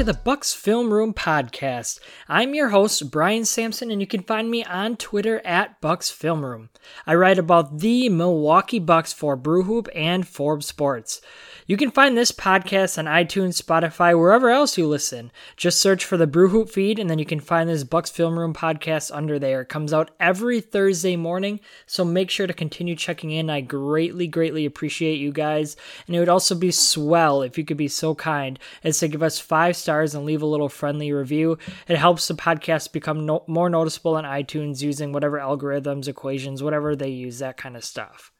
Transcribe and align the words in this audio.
to 0.00 0.04
the 0.06 0.14
Bucks 0.14 0.54
Film 0.54 0.94
Room 0.94 1.12
podcast. 1.12 2.00
I'm 2.26 2.54
your 2.54 2.70
host, 2.70 3.10
Brian 3.10 3.44
Sampson, 3.44 3.90
and 3.90 4.00
you 4.00 4.06
can 4.06 4.22
find 4.22 4.50
me 4.50 4.64
on 4.64 4.96
Twitter 4.96 5.42
at 5.44 5.78
Bucks 5.82 6.10
Film 6.10 6.42
Room. 6.42 6.70
I 7.06 7.14
write 7.14 7.38
about 7.38 7.80
the 7.80 8.08
Milwaukee 8.08 8.78
Bucks 8.78 9.12
for 9.12 9.36
Brewhoop 9.36 9.88
and 9.94 10.26
Forbes 10.26 10.64
Sports. 10.64 11.20
You 11.66 11.76
can 11.76 11.90
find 11.90 12.16
this 12.16 12.32
podcast 12.32 12.98
on 12.98 13.04
iTunes, 13.04 13.62
Spotify, 13.62 14.18
wherever 14.18 14.48
else 14.48 14.78
you 14.78 14.88
listen. 14.88 15.30
Just 15.56 15.82
search 15.82 16.04
for 16.04 16.16
the 16.16 16.26
Brewhoop 16.26 16.70
feed, 16.70 16.98
and 16.98 17.10
then 17.10 17.18
you 17.18 17.26
can 17.26 17.38
find 17.38 17.68
this 17.68 17.84
Bucks 17.84 18.10
Film 18.10 18.38
Room 18.38 18.54
podcast 18.54 19.14
under 19.14 19.38
there. 19.38 19.60
It 19.60 19.68
comes 19.68 19.92
out 19.92 20.12
every 20.18 20.62
Thursday 20.62 21.14
morning, 21.14 21.60
so 21.86 22.06
make 22.06 22.30
sure 22.30 22.46
to 22.46 22.54
continue 22.54 22.96
checking 22.96 23.32
in. 23.32 23.50
I 23.50 23.60
greatly, 23.60 24.26
greatly 24.26 24.64
appreciate 24.64 25.20
you 25.20 25.30
guys, 25.30 25.76
and 26.06 26.16
it 26.16 26.20
would 26.20 26.30
also 26.30 26.54
be 26.54 26.70
swell 26.70 27.42
if 27.42 27.58
you 27.58 27.66
could 27.66 27.76
be 27.76 27.86
so 27.86 28.14
kind 28.14 28.58
as 28.82 28.98
to 29.00 29.08
give 29.08 29.22
us 29.22 29.38
five 29.38 29.76
stars 29.76 29.89
and 29.90 30.24
leave 30.24 30.42
a 30.42 30.46
little 30.46 30.68
friendly 30.68 31.12
review. 31.12 31.58
It 31.88 31.96
helps 31.96 32.28
the 32.28 32.34
podcast 32.34 32.92
become 32.92 33.26
no- 33.26 33.44
more 33.46 33.68
noticeable 33.68 34.16
on 34.16 34.24
iTunes 34.24 34.82
using 34.82 35.12
whatever 35.12 35.38
algorithms, 35.38 36.08
equations, 36.08 36.62
whatever 36.62 36.96
they 36.96 37.10
use, 37.10 37.38
that 37.40 37.56
kind 37.56 37.76
of 37.76 37.84
stuff. 37.84 38.32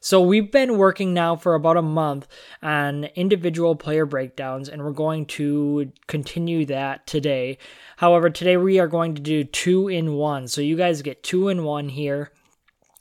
So 0.00 0.20
we've 0.20 0.52
been 0.52 0.78
working 0.78 1.14
now 1.14 1.36
for 1.36 1.54
about 1.54 1.76
a 1.76 1.82
month 1.82 2.28
on 2.62 3.04
individual 3.16 3.74
player 3.74 4.06
breakdowns, 4.06 4.68
and 4.68 4.84
we're 4.84 4.92
going 4.92 5.26
to 5.26 5.90
continue 6.06 6.66
that 6.66 7.06
today. 7.06 7.58
However, 7.96 8.30
today 8.30 8.56
we 8.56 8.78
are 8.78 8.88
going 8.88 9.14
to 9.14 9.22
do 9.22 9.42
two 9.42 9.88
in 9.88 10.12
one. 10.12 10.48
So 10.48 10.60
you 10.60 10.76
guys 10.76 11.02
get 11.02 11.22
two 11.22 11.48
in 11.48 11.64
one 11.64 11.88
here. 11.88 12.30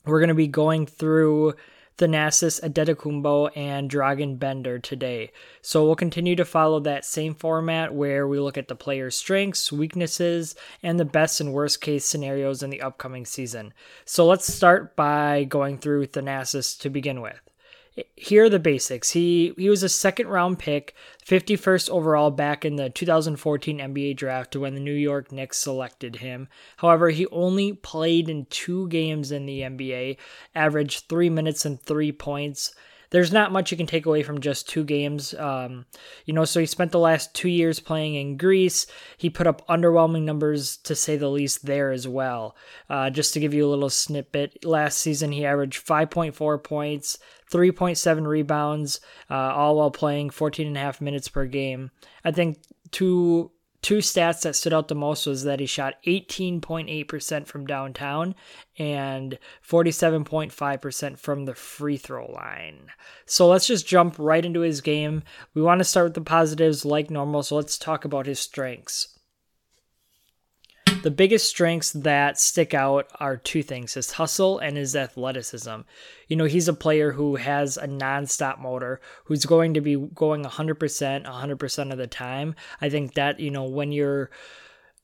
We're 0.06 0.20
going 0.20 0.30
to 0.30 0.36
be 0.36 0.48
going 0.48 0.86
through 0.86 1.56
Thanasis 1.98 2.62
Antetokounmpo, 2.62 3.52
and 3.56 3.90
Dragan 3.90 4.38
Bender 4.38 4.80
today. 4.80 5.32
So 5.62 5.86
we'll 5.86 5.96
continue 5.96 6.36
to 6.36 6.46
follow 6.46 6.80
that 6.82 7.06
same 7.06 7.36
format 7.36 7.94
where 7.94 8.28
we 8.28 8.40
look 8.40 8.58
at 8.58 8.68
the 8.68 8.76
player's 8.76 9.16
strengths, 9.16 9.72
weaknesses, 9.72 10.56
and 10.84 11.00
the 11.00 11.06
best 11.06 11.40
and 11.40 11.54
worst 11.54 11.82
case 11.82 12.06
scenarios 12.06 12.64
in 12.64 12.70
the 12.70 12.82
upcoming 12.82 13.26
season. 13.26 13.74
So 14.04 14.26
let's 14.26 14.54
start 14.54 14.96
by 14.96 15.46
going 15.46 15.78
through 15.78 16.08
Thanasis 16.08 16.78
to 16.80 16.90
begin 16.90 17.22
with 17.22 17.45
here 18.16 18.46
are 18.46 18.50
the 18.50 18.60
basics. 18.60 19.12
He 19.12 19.54
he 19.58 19.70
was 19.70 19.84
a 19.84 19.90
second 19.90 20.28
round 20.28 20.60
pick, 20.60 20.96
51st 21.26 21.90
overall 21.90 22.32
back 22.32 22.66
in 22.66 22.76
the 22.76 22.90
2014 22.90 23.80
NBA 23.80 24.18
draft 24.18 24.56
when 24.56 24.74
the 24.74 24.82
New 24.82 24.94
York 24.94 25.32
Knicks 25.32 25.58
selected 25.58 26.18
him. 26.18 26.48
However, 26.78 27.10
he 27.10 27.28
only 27.28 27.74
played 27.74 28.28
in 28.30 28.46
2 28.48 28.90
games 28.90 29.32
in 29.32 29.46
the 29.46 29.62
NBA, 29.62 30.18
averaged 30.54 31.08
3 31.08 31.30
minutes 31.30 31.66
and 31.66 31.82
3 31.82 32.12
points 32.12 32.74
there's 33.10 33.32
not 33.32 33.52
much 33.52 33.72
you 33.72 33.78
can 33.78 33.88
take 33.88 34.06
away 34.06 34.24
from 34.24 34.42
just 34.42 34.68
two 34.70 34.84
games. 34.84 35.34
Um, 35.34 35.86
you 36.26 36.34
know, 36.34 36.46
so 36.46 36.60
he 36.60 36.66
spent 36.66 36.92
the 36.92 37.00
last 37.00 37.34
two 37.34 37.50
years 37.50 37.80
playing 37.80 38.16
in 38.16 38.38
Greece. 38.38 38.88
He 39.18 39.30
put 39.30 39.48
up 39.48 39.68
underwhelming 39.68 40.24
numbers 40.24 40.78
to 40.78 40.96
say 40.96 41.18
the 41.18 41.30
least 41.30 41.66
there 41.66 41.92
as 41.92 42.08
well. 42.08 42.56
Uh, 42.90 43.10
just 43.10 43.34
to 43.34 43.40
give 43.40 43.54
you 43.54 43.66
a 43.66 43.70
little 43.70 43.90
snippet, 43.90 44.66
last 44.66 44.98
season 45.00 45.32
he 45.32 45.46
averaged 45.46 45.86
5.4 45.86 46.64
points, 46.64 47.18
3.7 47.52 48.28
rebounds, 48.28 49.00
uh, 49.30 49.34
all 49.34 49.78
while 49.78 49.92
playing 49.92 50.30
14 50.30 50.68
and 50.68 50.78
a 50.78 50.80
half 50.80 51.02
minutes 51.02 51.28
per 51.28 51.46
game. 51.46 51.92
I 52.24 52.32
think 52.32 52.58
two 52.92 53.52
two 53.86 54.00
stats 54.00 54.42
that 54.42 54.56
stood 54.56 54.74
out 54.74 54.88
the 54.88 54.96
most 54.96 55.28
was 55.28 55.44
that 55.44 55.60
he 55.60 55.68
shot 55.68 55.94
18.8% 56.08 57.46
from 57.46 57.68
downtown 57.68 58.34
and 58.80 59.38
47.5% 59.64 61.20
from 61.20 61.46
the 61.46 61.54
free 61.54 61.96
throw 61.96 62.26
line. 62.26 62.88
So 63.28 63.48
let's 63.48 63.68
just 63.68 63.86
jump 63.86 64.16
right 64.18 64.44
into 64.44 64.62
his 64.62 64.82
game. 64.82 65.22
We 65.54 65.62
want 65.62 65.82
to 65.82 65.86
start 65.86 66.06
with 66.06 66.14
the 66.16 66.22
positives 66.22 66.84
like 66.84 67.12
normal, 67.12 67.44
so 67.44 67.58
let's 67.58 67.78
talk 67.78 68.06
about 68.06 68.26
his 68.26 68.40
strengths. 68.40 69.15
The 71.06 71.12
biggest 71.12 71.48
strengths 71.48 71.92
that 71.92 72.40
stick 72.40 72.74
out 72.74 73.12
are 73.20 73.38
two 73.38 73.62
things 73.62 73.94
his 73.94 74.10
hustle 74.10 74.58
and 74.58 74.76
his 74.76 74.96
athleticism. 74.96 75.82
You 76.28 76.36
know, 76.36 76.46
he's 76.46 76.68
a 76.68 76.74
player 76.74 77.12
who 77.12 77.36
has 77.36 77.78
a 77.78 77.86
non-stop 77.86 78.58
motor, 78.58 79.00
who's 79.26 79.46
going 79.46 79.76
to 79.76 79.82
be 79.82 79.98
going 79.98 80.44
100%, 80.44 81.26
100% 81.26 81.92
of 81.92 81.98
the 82.00 82.08
time. 82.08 82.56
I 82.82 82.90
think 82.90 83.14
that, 83.14 83.40
you 83.40 83.52
know, 83.52 83.66
when 83.66 83.92
you're 83.92 84.32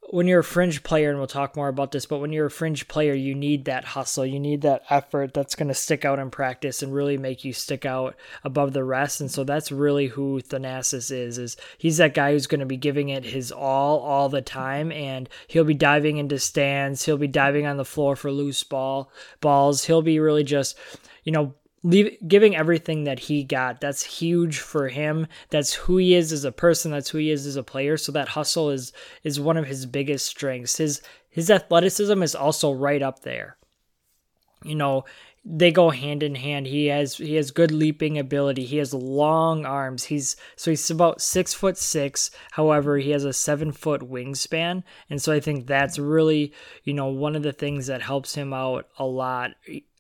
when 0.10 0.28
you're 0.28 0.40
a 0.40 0.44
fringe 0.44 0.84
player, 0.84 1.10
and 1.10 1.20
we'll 1.20 1.28
talk 1.28 1.56
more 1.56 1.70
about 1.70 1.92
this, 1.92 2.06
but 2.06 2.18
when 2.18 2.34
you're 2.34 2.48
a 2.48 2.52
fringe 2.52 2.88
player, 2.88 3.14
you 3.14 3.34
need 3.34 3.66
that 3.66 3.86
hustle. 3.86 4.26
You 4.26 4.40
need 4.40 4.62
that 4.62 4.84
effort 4.90 5.34
that's 5.34 5.56
going 5.56 5.68
to 5.68 5.74
stick 5.74 6.04
out 6.04 6.20
in 6.20 6.32
practice 6.32 6.82
and 6.82 6.94
really 6.94 7.18
make 7.18 7.46
you 7.46 7.54
stick 7.54 7.86
out 7.86 8.16
above 8.44 8.74
the 8.74 8.84
rest. 8.84 9.22
And 9.22 9.32
so 9.32 9.44
that's 9.44 9.72
really 9.72 10.08
who 10.08 10.42
Thanasis 10.42 11.12
is. 11.12 11.38
Is 11.38 11.56
he's 11.78 11.98
that 11.98 12.14
guy 12.14 12.32
who's 12.32 12.48
going 12.48 12.60
to 12.60 12.66
be 12.66 12.78
giving 12.78 13.10
it 13.10 13.24
his 13.24 13.52
all 13.52 14.00
all 14.00 14.28
the 14.28 14.42
time, 14.42 14.92
and 14.92 15.30
he'll 15.48 15.64
be 15.64 15.74
diving 15.74 16.18
into 16.18 16.40
stands. 16.40 17.06
He'll 17.06 17.18
be 17.18 17.28
diving 17.28 17.66
on 17.66 17.78
the 17.78 17.86
floor 17.86 18.16
for 18.16 18.32
loose 18.32 18.64
ball 18.64 19.12
balls. 19.40 19.86
He'll 19.86 20.02
be 20.02 20.20
really 20.20 20.44
just, 20.44 20.78
you 21.24 21.32
know, 21.32 21.54
leave, 21.84 22.18
giving 22.28 22.56
everything 22.56 23.04
that 23.06 23.20
he 23.20 23.44
got. 23.44 23.82
That's 23.82 24.04
huge 24.04 24.60
for 24.60 24.90
him. 24.90 25.28
That's 25.50 25.74
who 25.74 25.98
he 25.98 26.16
is 26.16 26.32
as 26.32 26.46
a 26.46 26.52
person. 26.52 26.92
That's 26.92 27.10
who 27.10 27.18
he 27.18 27.32
is 27.32 27.46
as 27.46 27.56
a 27.56 27.64
player. 27.64 27.98
So 27.98 28.12
that 28.12 28.30
hustle 28.30 28.70
is 28.70 28.94
is 29.24 29.40
one 29.40 29.58
of 29.58 29.68
his 29.68 29.86
biggest 29.86 30.26
strengths. 30.26 30.78
His 30.78 31.02
his 31.30 31.50
athleticism 31.50 32.22
is 32.22 32.36
also 32.36 32.72
right 32.72 33.02
up 33.02 33.22
there. 33.22 33.58
You 34.64 34.76
know, 34.76 35.06
they 35.44 35.72
go 35.72 35.90
hand 35.90 36.22
in 36.22 36.36
hand. 36.36 36.68
He 36.68 36.88
has 36.88 37.18
he 37.18 37.36
has 37.36 37.50
good 37.50 37.72
leaping 37.72 38.20
ability. 38.20 38.66
He 38.66 38.78
has 38.78 38.94
long 38.94 39.66
arms. 39.66 40.04
He's 40.04 40.36
so 40.56 40.70
he's 40.70 40.92
about 40.92 41.22
six 41.22 41.54
foot 41.54 41.78
six. 41.78 42.30
However, 42.52 42.98
he 42.98 43.10
has 43.12 43.26
a 43.26 43.34
seven 43.34 43.72
foot 43.72 44.02
wingspan, 44.02 44.84
and 45.10 45.20
so 45.22 45.34
I 45.34 45.40
think 45.40 45.66
that's 45.66 45.98
really 45.98 46.54
you 46.84 46.94
know 46.94 47.08
one 47.08 47.36
of 47.36 47.42
the 47.42 47.54
things 47.54 47.88
that 47.88 48.04
helps 48.04 48.36
him 48.36 48.54
out 48.54 48.88
a 49.00 49.06
lot 49.06 49.52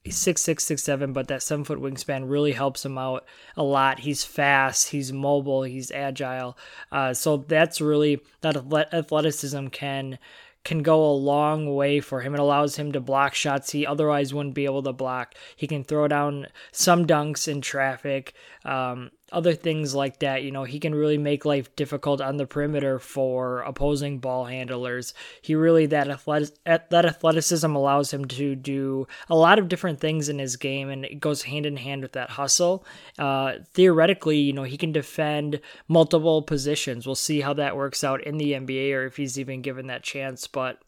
he's 0.03 0.17
six 0.17 0.41
six 0.41 0.63
six 0.63 0.84
seven, 0.84 1.13
but 1.13 1.28
that 1.28 1.44
seven 1.44 1.63
foot 1.63 1.79
wingspan 1.79 2.29
really 2.29 2.53
helps 2.53 2.85
him 2.85 2.97
out 2.97 3.25
a 3.56 3.63
lot. 3.63 4.00
He's 4.00 4.23
fast, 4.23 4.89
he's 4.89 5.13
mobile, 5.13 5.63
he's 5.63 5.91
agile. 5.91 6.57
Uh, 6.91 7.13
so 7.13 7.38
that's 7.38 7.81
really 7.81 8.22
that 8.41 8.57
athleticism 8.94 9.67
can 9.67 10.17
can 10.63 10.84
go 10.84 11.03
a 11.03 11.11
long 11.11 11.73
way 11.75 12.00
for 12.00 12.22
him. 12.22 12.35
It 12.35 12.40
allows 12.40 12.75
him 12.75 12.91
to 12.91 13.00
block 13.00 13.34
shots 13.34 13.72
he 13.72 13.85
otherwise 13.85 14.34
wouldn't 14.34 14.53
be 14.53 14.66
able 14.66 14.84
to 14.84 14.94
block. 14.94 15.34
He 15.56 15.67
can 15.67 15.84
throw 15.84 16.07
down 16.07 16.47
some 16.72 17.07
dunks 17.07 17.47
in 17.47 17.61
traffic. 17.61 18.34
Um, 18.63 19.11
other 19.31 19.53
things 19.53 19.96
like 19.96 20.19
that. 20.19 20.44
You 20.44 20.52
know, 20.52 20.64
he 20.64 20.80
can 20.80 20.94
really 20.94 21.18
make 21.18 21.46
life 21.46 21.74
difficult 21.75 22.22
on 22.22 22.38
the 22.38 22.46
perimeter 22.46 23.00
for 23.00 23.62
opposing 23.62 24.19
ball 24.19 24.46
handlers. 24.46 25.14
He 25.42 25.56
really 25.56 25.86
that 25.88 26.09
athletic, 26.09 26.56
that 26.66 27.06
athleticism 27.06 27.74
allows 27.74 28.14
him 28.14 28.25
to 28.25 28.56
do 28.56 29.08
a 29.30 29.36
lot 29.36 29.59
of 29.59 29.70
different 29.70 30.00
things 30.00 30.30
in 30.30 30.40
his 30.40 30.56
game, 30.56 30.90
and 30.90 31.06
it 31.06 31.20
goes 31.20 31.44
hand 31.44 31.66
in 31.66 31.78
hand 31.78 32.02
with 32.02 32.14
that 32.14 32.31
hustle. 32.31 32.86
Uh, 33.18 33.53
theoretically, 33.74 34.38
you 34.38 34.53
know, 34.53 34.64
he 34.64 34.78
can 34.78 34.91
defend 34.91 35.62
multiple 35.88 36.41
positions. 36.41 37.06
We'll 37.06 37.16
see 37.16 37.41
how 37.41 37.53
that 37.53 37.75
works 37.75 38.03
out 38.03 38.24
in 38.24 38.38
the 38.38 38.53
NBA 38.53 38.94
or 38.94 39.06
if 39.06 39.18
he's 39.18 39.40
even 39.40 39.62
given 39.62 39.88
that 39.88 40.03
chance, 40.03 40.47
but 40.47 40.80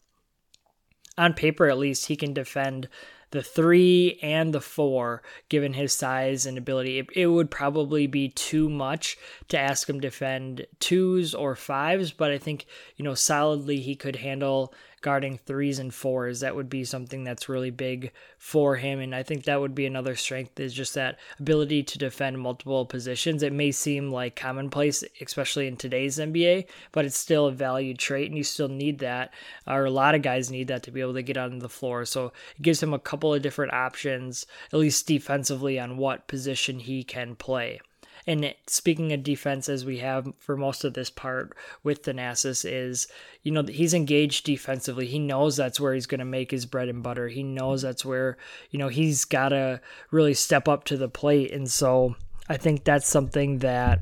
on 1.16 1.32
paper 1.32 1.68
at 1.68 1.78
least 1.78 2.06
he 2.06 2.16
can 2.16 2.34
defend 2.34 2.88
the 3.34 3.42
three 3.42 4.16
and 4.22 4.54
the 4.54 4.60
four, 4.60 5.20
given 5.48 5.72
his 5.72 5.92
size 5.92 6.46
and 6.46 6.56
ability. 6.56 7.00
It, 7.00 7.08
it, 7.16 7.26
would 7.26 7.50
probably 7.50 8.06
be 8.06 8.28
too 8.28 8.68
much 8.68 9.18
to 9.48 9.58
ask 9.58 9.88
him 9.88 9.96
to 9.96 10.08
defend 10.08 10.68
twos 10.78 11.34
or 11.34 11.56
fives, 11.56 12.12
but 12.12 12.30
I 12.30 12.38
think, 12.38 12.66
you 12.96 13.04
know, 13.04 13.14
solidly 13.14 13.80
he 13.80 13.96
could 13.96 14.14
handle 14.14 14.72
guarding 15.04 15.36
threes 15.36 15.78
and 15.78 15.92
fours. 15.92 16.40
That 16.40 16.56
would 16.56 16.70
be 16.70 16.82
something 16.82 17.24
that's 17.24 17.46
really 17.46 17.70
big 17.70 18.10
for 18.38 18.76
him. 18.76 19.00
And 19.00 19.14
I 19.14 19.22
think 19.22 19.44
that 19.44 19.60
would 19.60 19.74
be 19.74 19.84
another 19.84 20.16
strength 20.16 20.58
is 20.58 20.72
just 20.72 20.94
that 20.94 21.18
ability 21.38 21.82
to 21.82 21.98
defend 21.98 22.40
multiple 22.40 22.86
positions. 22.86 23.42
It 23.42 23.52
may 23.52 23.70
seem 23.70 24.10
like 24.10 24.34
commonplace, 24.34 25.04
especially 25.20 25.66
in 25.66 25.76
today's 25.76 26.18
NBA, 26.18 26.68
but 26.90 27.04
it's 27.04 27.18
still 27.18 27.46
a 27.46 27.52
valued 27.52 27.98
trait 27.98 28.28
and 28.28 28.38
you 28.38 28.44
still 28.44 28.68
need 28.68 29.00
that. 29.00 29.34
Or 29.66 29.84
a 29.84 29.90
lot 29.90 30.14
of 30.14 30.22
guys 30.22 30.50
need 30.50 30.68
that 30.68 30.82
to 30.84 30.90
be 30.90 31.02
able 31.02 31.14
to 31.14 31.22
get 31.22 31.36
on 31.36 31.58
the 31.58 31.68
floor. 31.68 32.06
So 32.06 32.32
it 32.56 32.62
gives 32.62 32.82
him 32.82 32.94
a 32.94 32.98
couple 32.98 33.34
of 33.34 33.42
different 33.42 33.74
options, 33.74 34.46
at 34.72 34.78
least 34.78 35.06
defensively, 35.06 35.78
on 35.78 35.98
what 35.98 36.28
position 36.28 36.78
he 36.78 37.04
can 37.04 37.36
play. 37.36 37.78
And 38.26 38.54
speaking 38.66 39.12
of 39.12 39.22
defense, 39.22 39.68
as 39.68 39.84
we 39.84 39.98
have 39.98 40.32
for 40.38 40.56
most 40.56 40.84
of 40.84 40.94
this 40.94 41.10
part 41.10 41.54
with 41.82 42.02
Thanasis, 42.02 42.64
is 42.68 43.06
you 43.42 43.52
know 43.52 43.62
he's 43.62 43.94
engaged 43.94 44.46
defensively. 44.46 45.06
He 45.06 45.18
knows 45.18 45.56
that's 45.56 45.80
where 45.80 45.94
he's 45.94 46.06
going 46.06 46.20
to 46.20 46.24
make 46.24 46.50
his 46.50 46.66
bread 46.66 46.88
and 46.88 47.02
butter. 47.02 47.28
He 47.28 47.42
knows 47.42 47.82
that's 47.82 48.04
where 48.04 48.38
you 48.70 48.78
know 48.78 48.88
he's 48.88 49.24
got 49.24 49.50
to 49.50 49.80
really 50.10 50.34
step 50.34 50.68
up 50.68 50.84
to 50.84 50.96
the 50.96 51.08
plate, 51.08 51.52
and 51.52 51.70
so 51.70 52.16
I 52.48 52.56
think 52.56 52.84
that's 52.84 53.08
something 53.08 53.58
that 53.58 54.00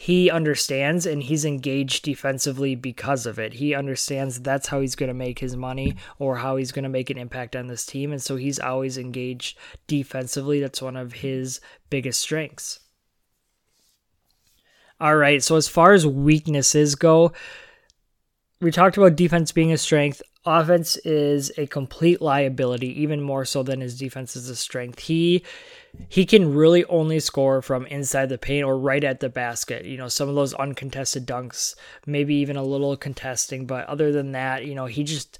he 0.00 0.30
understands 0.30 1.06
and 1.06 1.24
he's 1.24 1.44
engaged 1.44 2.04
defensively 2.04 2.76
because 2.76 3.26
of 3.26 3.36
it. 3.36 3.54
He 3.54 3.74
understands 3.74 4.40
that's 4.40 4.68
how 4.68 4.80
he's 4.80 4.94
going 4.94 5.08
to 5.08 5.14
make 5.14 5.40
his 5.40 5.56
money 5.56 5.96
or 6.20 6.36
how 6.36 6.54
he's 6.54 6.70
going 6.70 6.84
to 6.84 6.88
make 6.88 7.10
an 7.10 7.18
impact 7.18 7.56
on 7.56 7.66
this 7.66 7.84
team. 7.84 8.12
And 8.12 8.22
so 8.22 8.36
he's 8.36 8.60
always 8.60 8.96
engaged 8.96 9.58
defensively. 9.88 10.60
That's 10.60 10.80
one 10.80 10.96
of 10.96 11.14
his 11.14 11.60
biggest 11.90 12.20
strengths. 12.20 12.78
All 15.00 15.16
right. 15.16 15.42
So 15.42 15.56
as 15.56 15.68
far 15.68 15.92
as 15.92 16.06
weaknesses 16.06 16.94
go, 16.94 17.32
we 18.60 18.70
talked 18.72 18.96
about 18.96 19.16
defense 19.16 19.52
being 19.52 19.72
a 19.72 19.78
strength. 19.78 20.22
Offense 20.44 20.96
is 20.98 21.52
a 21.58 21.66
complete 21.66 22.22
liability, 22.22 23.00
even 23.02 23.20
more 23.20 23.44
so 23.44 23.62
than 23.62 23.80
his 23.80 23.98
defense 23.98 24.34
is 24.34 24.48
a 24.48 24.56
strength. 24.56 25.00
He 25.00 25.44
he 26.08 26.26
can 26.26 26.54
really 26.54 26.84
only 26.86 27.20
score 27.20 27.60
from 27.62 27.86
inside 27.86 28.28
the 28.28 28.38
paint 28.38 28.64
or 28.64 28.78
right 28.78 29.04
at 29.04 29.20
the 29.20 29.28
basket. 29.28 29.84
You 29.84 29.96
know, 29.96 30.08
some 30.08 30.28
of 30.28 30.34
those 30.34 30.54
uncontested 30.54 31.26
dunks, 31.26 31.74
maybe 32.06 32.34
even 32.36 32.56
a 32.56 32.62
little 32.62 32.96
contesting, 32.96 33.66
but 33.66 33.86
other 33.86 34.10
than 34.12 34.32
that, 34.32 34.64
you 34.64 34.74
know, 34.74 34.86
he 34.86 35.04
just 35.04 35.38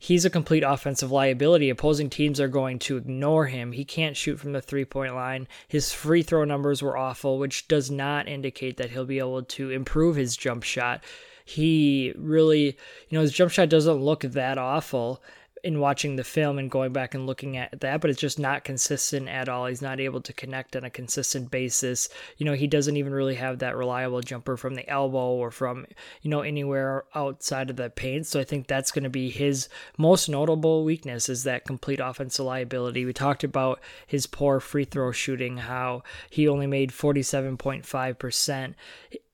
he's 0.00 0.24
a 0.24 0.30
complete 0.30 0.64
offensive 0.66 1.12
liability. 1.12 1.70
Opposing 1.70 2.10
teams 2.10 2.40
are 2.40 2.48
going 2.48 2.80
to 2.80 2.96
ignore 2.96 3.46
him. 3.46 3.72
He 3.72 3.84
can't 3.84 4.16
shoot 4.16 4.40
from 4.40 4.52
the 4.52 4.62
three 4.62 4.86
point 4.86 5.14
line. 5.14 5.46
His 5.68 5.92
free 5.92 6.22
throw 6.22 6.44
numbers 6.44 6.82
were 6.82 6.96
awful, 6.96 7.38
which 7.38 7.68
does 7.68 7.90
not 7.90 8.26
indicate 8.26 8.78
that 8.78 8.90
he'll 8.90 9.04
be 9.04 9.18
able 9.20 9.42
to 9.42 9.70
improve 9.70 10.16
his 10.16 10.36
jump 10.36 10.64
shot. 10.64 11.04
He 11.44 12.14
really, 12.16 12.64
you 13.08 13.18
know, 13.18 13.20
his 13.20 13.32
jump 13.32 13.52
shot 13.52 13.68
doesn't 13.68 14.02
look 14.02 14.22
that 14.22 14.56
awful 14.56 15.22
in 15.62 15.80
watching 15.80 16.16
the 16.16 16.24
film 16.24 16.58
and 16.58 16.70
going 16.70 16.92
back 16.92 17.14
and 17.14 17.26
looking 17.26 17.56
at 17.56 17.80
that, 17.80 18.00
but 18.00 18.10
it's 18.10 18.20
just 18.20 18.38
not 18.38 18.64
consistent 18.64 19.28
at 19.28 19.48
all. 19.48 19.66
He's 19.66 19.82
not 19.82 20.00
able 20.00 20.20
to 20.22 20.32
connect 20.32 20.76
on 20.76 20.84
a 20.84 20.90
consistent 20.90 21.50
basis. 21.50 22.08
You 22.38 22.46
know, 22.46 22.54
he 22.54 22.66
doesn't 22.66 22.96
even 22.96 23.12
really 23.12 23.34
have 23.34 23.58
that 23.58 23.76
reliable 23.76 24.20
jumper 24.20 24.56
from 24.56 24.74
the 24.74 24.88
elbow 24.88 25.30
or 25.32 25.50
from, 25.50 25.86
you 26.22 26.30
know, 26.30 26.40
anywhere 26.40 27.04
outside 27.14 27.70
of 27.70 27.76
the 27.76 27.90
paint. 27.90 28.26
So 28.26 28.40
I 28.40 28.44
think 28.44 28.66
that's 28.66 28.92
going 28.92 29.04
to 29.04 29.10
be 29.10 29.30
his 29.30 29.68
most 29.98 30.28
notable 30.28 30.84
weakness 30.84 31.28
is 31.28 31.44
that 31.44 31.64
complete 31.64 32.00
offensive 32.00 32.46
liability. 32.46 33.04
We 33.04 33.12
talked 33.12 33.44
about 33.44 33.80
his 34.06 34.26
poor 34.26 34.60
free 34.60 34.84
throw 34.84 35.12
shooting, 35.12 35.58
how 35.58 36.02
he 36.28 36.48
only 36.48 36.66
made 36.66 36.90
47.5%. 36.90 38.74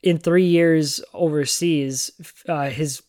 In 0.03 0.19
three 0.19 0.47
years 0.47 1.01
overseas, 1.13 2.11
uh, 2.49 2.71
his 2.71 3.03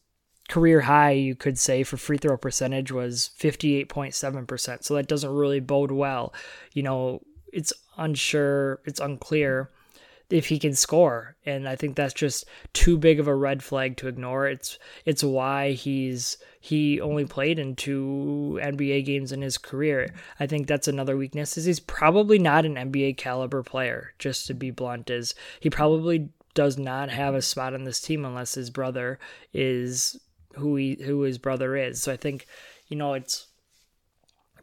career 0.49 0.81
high, 0.81 1.11
you 1.11 1.35
could 1.35 1.59
say, 1.59 1.83
for 1.83 1.97
free 1.97 2.17
throw 2.17 2.37
percentage 2.37 2.91
was 2.91 3.31
58.7%. 3.39 4.83
So 4.83 4.95
that 4.95 5.07
doesn't 5.07 5.33
really 5.33 5.59
bode 5.59 5.91
well. 5.91 6.33
You 6.73 6.83
know, 6.83 7.21
it's 7.51 7.73
unsure, 7.97 8.79
it's 8.85 8.99
unclear 8.99 9.69
if 10.29 10.47
he 10.47 10.59
can 10.59 10.75
score. 10.75 11.35
And 11.45 11.67
I 11.67 11.75
think 11.75 11.95
that's 11.95 12.13
just 12.13 12.45
too 12.73 12.97
big 12.97 13.19
of 13.19 13.27
a 13.27 13.35
red 13.35 13.63
flag 13.63 13.97
to 13.97 14.07
ignore. 14.07 14.47
It's 14.47 14.77
it's 15.05 15.23
why 15.23 15.71
he's 15.71 16.37
he 16.59 16.99
only 16.99 17.25
played 17.25 17.59
in 17.59 17.75
two 17.75 18.59
NBA 18.61 19.05
games 19.05 19.31
in 19.31 19.41
his 19.41 19.57
career. 19.57 20.13
I 20.39 20.47
think 20.47 20.67
that's 20.67 20.87
another 20.87 21.15
weakness 21.15 21.57
is 21.57 21.65
he's 21.65 21.79
probably 21.79 22.39
not 22.39 22.65
an 22.65 22.75
NBA 22.75 23.17
caliber 23.17 23.63
player, 23.63 24.13
just 24.19 24.47
to 24.47 24.53
be 24.53 24.71
blunt, 24.71 25.09
is 25.09 25.33
he 25.59 25.69
probably 25.69 26.29
does 26.53 26.77
not 26.77 27.09
have 27.09 27.35
a 27.35 27.41
spot 27.41 27.73
on 27.73 27.83
this 27.83 28.01
team 28.01 28.25
unless 28.25 28.55
his 28.55 28.69
brother 28.69 29.19
is 29.53 30.19
who 30.57 30.75
he 30.75 30.97
who 31.03 31.21
his 31.21 31.37
brother 31.37 31.75
is. 31.75 32.01
So 32.01 32.11
I 32.11 32.17
think, 32.17 32.47
you 32.87 32.97
know, 32.97 33.13
it's 33.13 33.47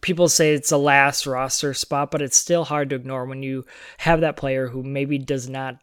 people 0.01 0.29
say 0.29 0.53
it's 0.53 0.73
a 0.73 0.77
last 0.77 1.27
roster 1.27 1.73
spot, 1.73 2.11
but 2.11 2.21
it's 2.21 2.37
still 2.37 2.65
hard 2.65 2.91
to 2.91 2.97
ignore 2.97 3.25
when 3.25 3.43
you 3.43 3.65
have 3.99 4.21
that 4.21 4.37
player 4.37 4.69
who 4.69 4.83
maybe 4.83 5.19
does 5.19 5.49
not 5.49 5.79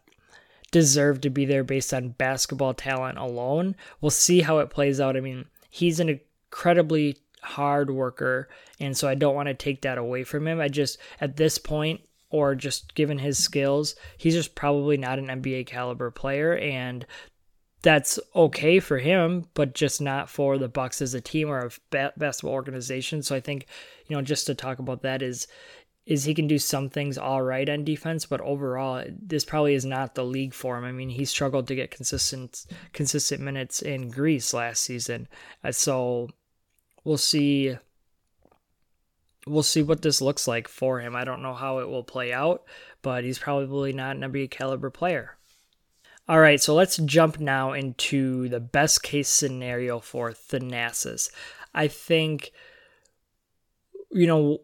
deserve 0.70 1.20
to 1.20 1.30
be 1.30 1.44
there 1.44 1.64
based 1.64 1.92
on 1.92 2.10
basketball 2.10 2.72
talent 2.72 3.18
alone. 3.18 3.74
We'll 4.00 4.10
see 4.10 4.40
how 4.40 4.58
it 4.58 4.70
plays 4.70 5.00
out. 5.00 5.16
I 5.16 5.20
mean, 5.20 5.46
he's 5.68 6.00
an 6.00 6.08
incredibly 6.08 7.18
hard 7.42 7.90
worker, 7.90 8.48
and 8.78 8.96
so 8.96 9.08
I 9.08 9.14
don't 9.14 9.34
want 9.34 9.48
to 9.48 9.54
take 9.54 9.82
that 9.82 9.98
away 9.98 10.24
from 10.24 10.46
him. 10.46 10.60
I 10.60 10.68
just 10.68 10.98
at 11.20 11.36
this 11.36 11.58
point 11.58 12.00
or 12.30 12.54
just 12.54 12.94
given 12.94 13.18
his 13.18 13.42
skills, 13.42 13.94
he's 14.16 14.34
just 14.34 14.54
probably 14.54 14.96
not 14.96 15.18
an 15.18 15.26
NBA 15.26 15.66
caliber 15.66 16.10
player 16.10 16.56
and 16.56 17.06
that's 17.82 18.20
okay 18.34 18.78
for 18.78 18.98
him, 18.98 19.46
but 19.54 19.74
just 19.74 20.00
not 20.00 20.30
for 20.30 20.56
the 20.56 20.68
Bucks 20.68 21.02
as 21.02 21.14
a 21.14 21.20
team 21.20 21.48
or 21.48 21.66
a 21.90 22.10
basketball 22.16 22.54
organization. 22.54 23.22
So 23.22 23.34
I 23.34 23.40
think, 23.40 23.66
you 24.06 24.16
know, 24.16 24.22
just 24.22 24.46
to 24.46 24.54
talk 24.54 24.78
about 24.78 25.02
that 25.02 25.20
is 25.20 25.46
is 26.04 26.24
he 26.24 26.34
can 26.34 26.48
do 26.48 26.58
some 26.58 26.90
things 26.90 27.16
all 27.16 27.42
right 27.42 27.68
on 27.68 27.84
defense, 27.84 28.26
but 28.26 28.40
overall, 28.40 29.04
this 29.08 29.44
probably 29.44 29.74
is 29.74 29.84
not 29.84 30.16
the 30.16 30.24
league 30.24 30.52
for 30.52 30.76
him. 30.76 30.84
I 30.84 30.90
mean, 30.90 31.08
he 31.08 31.24
struggled 31.24 31.68
to 31.68 31.76
get 31.76 31.92
consistent 31.92 32.66
consistent 32.92 33.40
minutes 33.40 33.82
in 33.82 34.10
Greece 34.10 34.52
last 34.52 34.82
season, 34.82 35.28
uh, 35.62 35.72
so 35.72 36.28
we'll 37.04 37.18
see. 37.18 37.76
We'll 39.44 39.64
see 39.64 39.82
what 39.82 40.02
this 40.02 40.20
looks 40.20 40.46
like 40.46 40.68
for 40.68 41.00
him. 41.00 41.16
I 41.16 41.24
don't 41.24 41.42
know 41.42 41.54
how 41.54 41.78
it 41.78 41.88
will 41.88 42.04
play 42.04 42.32
out, 42.32 42.62
but 43.02 43.24
he's 43.24 43.40
probably 43.40 43.92
not 43.92 44.14
an 44.14 44.22
NBA 44.22 44.52
caliber 44.52 44.88
player. 44.88 45.36
All 46.28 46.40
right, 46.40 46.60
so 46.60 46.74
let's 46.74 46.98
jump 46.98 47.40
now 47.40 47.72
into 47.72 48.48
the 48.48 48.60
best 48.60 49.02
case 49.02 49.28
scenario 49.28 49.98
for 49.98 50.30
Thanasis. 50.30 51.30
I 51.74 51.88
think, 51.88 52.52
you 54.10 54.26
know, 54.26 54.60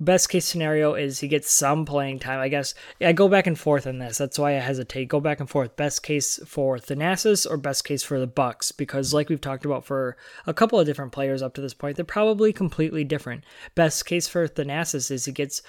best 0.00 0.30
case 0.30 0.46
scenario 0.46 0.94
is 0.94 1.20
he 1.20 1.28
gets 1.28 1.50
some 1.50 1.84
playing 1.84 2.20
time. 2.20 2.40
I 2.40 2.48
guess 2.48 2.74
I 3.00 3.12
go 3.12 3.28
back 3.28 3.46
and 3.46 3.58
forth 3.58 3.86
on 3.86 3.98
this. 3.98 4.18
That's 4.18 4.38
why 4.38 4.56
I 4.56 4.60
hesitate. 4.60 5.08
Go 5.08 5.20
back 5.20 5.40
and 5.40 5.50
forth. 5.50 5.76
Best 5.76 6.02
case 6.02 6.40
for 6.46 6.78
Thanasis 6.78 7.48
or 7.48 7.56
best 7.56 7.84
case 7.84 8.02
for 8.02 8.18
the 8.18 8.26
Bucks 8.26 8.72
because 8.72 9.12
like 9.12 9.28
we've 9.28 9.40
talked 9.40 9.64
about 9.64 9.84
for 9.84 10.16
a 10.46 10.54
couple 10.54 10.80
of 10.80 10.86
different 10.86 11.12
players 11.12 11.42
up 11.42 11.54
to 11.54 11.60
this 11.60 11.74
point, 11.74 11.96
they're 11.96 12.04
probably 12.04 12.52
completely 12.52 13.04
different. 13.04 13.44
Best 13.74 14.06
case 14.06 14.26
for 14.26 14.48
Thanasis 14.48 15.10
is 15.10 15.26
he 15.26 15.32
gets 15.32 15.60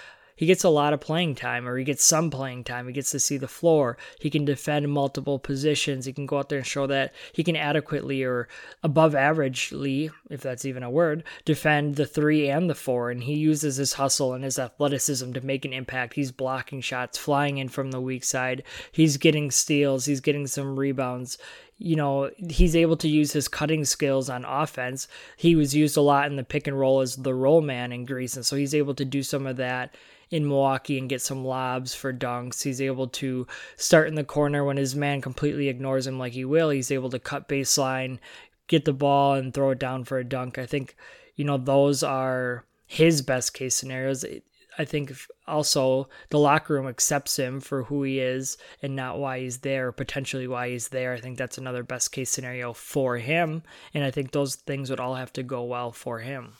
he 0.41 0.47
gets 0.47 0.63
a 0.63 0.69
lot 0.69 0.91
of 0.91 0.99
playing 0.99 1.35
time 1.35 1.67
or 1.67 1.77
he 1.77 1.83
gets 1.83 2.03
some 2.03 2.31
playing 2.31 2.63
time. 2.63 2.87
He 2.87 2.93
gets 2.93 3.11
to 3.11 3.19
see 3.19 3.37
the 3.37 3.47
floor. 3.47 3.95
He 4.19 4.31
can 4.31 4.43
defend 4.43 4.91
multiple 4.91 5.37
positions. 5.37 6.05
He 6.05 6.13
can 6.13 6.25
go 6.25 6.39
out 6.39 6.49
there 6.49 6.57
and 6.57 6.65
show 6.65 6.87
that 6.87 7.13
he 7.31 7.43
can 7.43 7.55
adequately 7.55 8.23
or 8.23 8.47
above 8.81 9.13
averagely, 9.13 10.09
if 10.31 10.41
that's 10.41 10.65
even 10.65 10.81
a 10.81 10.89
word, 10.89 11.23
defend 11.45 11.95
the 11.95 12.07
three 12.07 12.49
and 12.49 12.67
the 12.67 12.73
four. 12.73 13.11
And 13.11 13.21
he 13.21 13.35
uses 13.35 13.75
his 13.75 13.93
hustle 13.93 14.33
and 14.33 14.43
his 14.43 14.57
athleticism 14.57 15.31
to 15.31 15.45
make 15.45 15.63
an 15.63 15.73
impact. 15.73 16.15
He's 16.15 16.31
blocking 16.31 16.81
shots, 16.81 17.19
flying 17.19 17.59
in 17.59 17.69
from 17.69 17.91
the 17.91 18.01
weak 18.01 18.23
side. 18.23 18.63
He's 18.91 19.17
getting 19.17 19.51
steals. 19.51 20.05
He's 20.05 20.21
getting 20.21 20.47
some 20.47 20.75
rebounds 20.75 21.37
you 21.83 21.95
know, 21.95 22.29
he's 22.47 22.75
able 22.75 22.95
to 22.97 23.07
use 23.07 23.33
his 23.33 23.47
cutting 23.47 23.85
skills 23.85 24.29
on 24.29 24.45
offense. 24.45 25.07
He 25.35 25.55
was 25.55 25.75
used 25.75 25.97
a 25.97 26.01
lot 26.01 26.27
in 26.27 26.35
the 26.35 26.43
pick 26.43 26.67
and 26.67 26.79
roll 26.79 27.01
as 27.01 27.15
the 27.15 27.33
roll 27.33 27.61
man 27.61 27.91
in 27.91 28.05
Greece, 28.05 28.35
and 28.35 28.45
so 28.45 28.55
he's 28.55 28.75
able 28.75 28.93
to 28.93 29.03
do 29.03 29.23
some 29.23 29.47
of 29.47 29.57
that 29.57 29.95
in 30.29 30.47
Milwaukee 30.47 30.99
and 30.99 31.09
get 31.09 31.23
some 31.23 31.43
lobs 31.43 31.95
for 31.95 32.13
dunks. 32.13 32.61
He's 32.61 32.81
able 32.81 33.07
to 33.07 33.47
start 33.77 34.07
in 34.07 34.13
the 34.13 34.23
corner 34.23 34.63
when 34.63 34.77
his 34.77 34.95
man 34.95 35.21
completely 35.21 35.69
ignores 35.69 36.05
him 36.05 36.19
like 36.19 36.33
he 36.33 36.45
will. 36.45 36.69
He's 36.69 36.91
able 36.91 37.09
to 37.09 37.19
cut 37.19 37.49
baseline, 37.49 38.19
get 38.67 38.85
the 38.85 38.93
ball, 38.93 39.33
and 39.33 39.51
throw 39.51 39.71
it 39.71 39.79
down 39.79 40.03
for 40.03 40.19
a 40.19 40.23
dunk. 40.23 40.59
I 40.59 40.67
think, 40.67 40.95
you 41.35 41.43
know, 41.43 41.57
those 41.57 42.03
are 42.03 42.63
his 42.85 43.23
best 43.23 43.55
case 43.55 43.73
scenarios. 43.73 44.23
I 44.77 44.85
think 44.85 45.13
also 45.47 46.07
the 46.29 46.39
locker 46.39 46.73
room 46.73 46.87
accepts 46.87 47.37
him 47.37 47.59
for 47.59 47.83
who 47.83 48.03
he 48.03 48.19
is 48.19 48.57
and 48.81 48.95
not 48.95 49.19
why 49.19 49.39
he's 49.39 49.59
there, 49.59 49.91
potentially 49.91 50.47
why 50.47 50.69
he's 50.69 50.89
there. 50.89 51.13
I 51.13 51.19
think 51.19 51.37
that's 51.37 51.57
another 51.57 51.83
best 51.83 52.11
case 52.11 52.29
scenario 52.29 52.71
for 52.73 53.17
him. 53.17 53.63
And 53.93 54.03
I 54.03 54.11
think 54.11 54.31
those 54.31 54.55
things 54.55 54.89
would 54.89 54.99
all 54.99 55.15
have 55.15 55.33
to 55.33 55.43
go 55.43 55.63
well 55.63 55.91
for 55.91 56.19
him. 56.19 56.53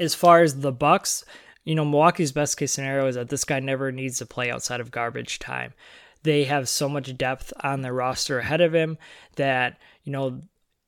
As 0.00 0.14
far 0.14 0.42
as 0.42 0.60
the 0.60 0.72
Bucks, 0.72 1.24
you 1.64 1.74
know, 1.74 1.84
Milwaukee's 1.84 2.32
best 2.32 2.56
case 2.56 2.72
scenario 2.72 3.06
is 3.06 3.14
that 3.14 3.28
this 3.28 3.44
guy 3.44 3.60
never 3.60 3.92
needs 3.92 4.18
to 4.18 4.26
play 4.26 4.50
outside 4.50 4.80
of 4.80 4.90
garbage 4.90 5.38
time. 5.38 5.74
They 6.22 6.44
have 6.44 6.68
so 6.68 6.88
much 6.88 7.16
depth 7.16 7.52
on 7.60 7.82
their 7.82 7.92
roster 7.92 8.38
ahead 8.38 8.62
of 8.62 8.74
him 8.74 8.96
that, 9.36 9.78
you 10.02 10.12
know, 10.12 10.42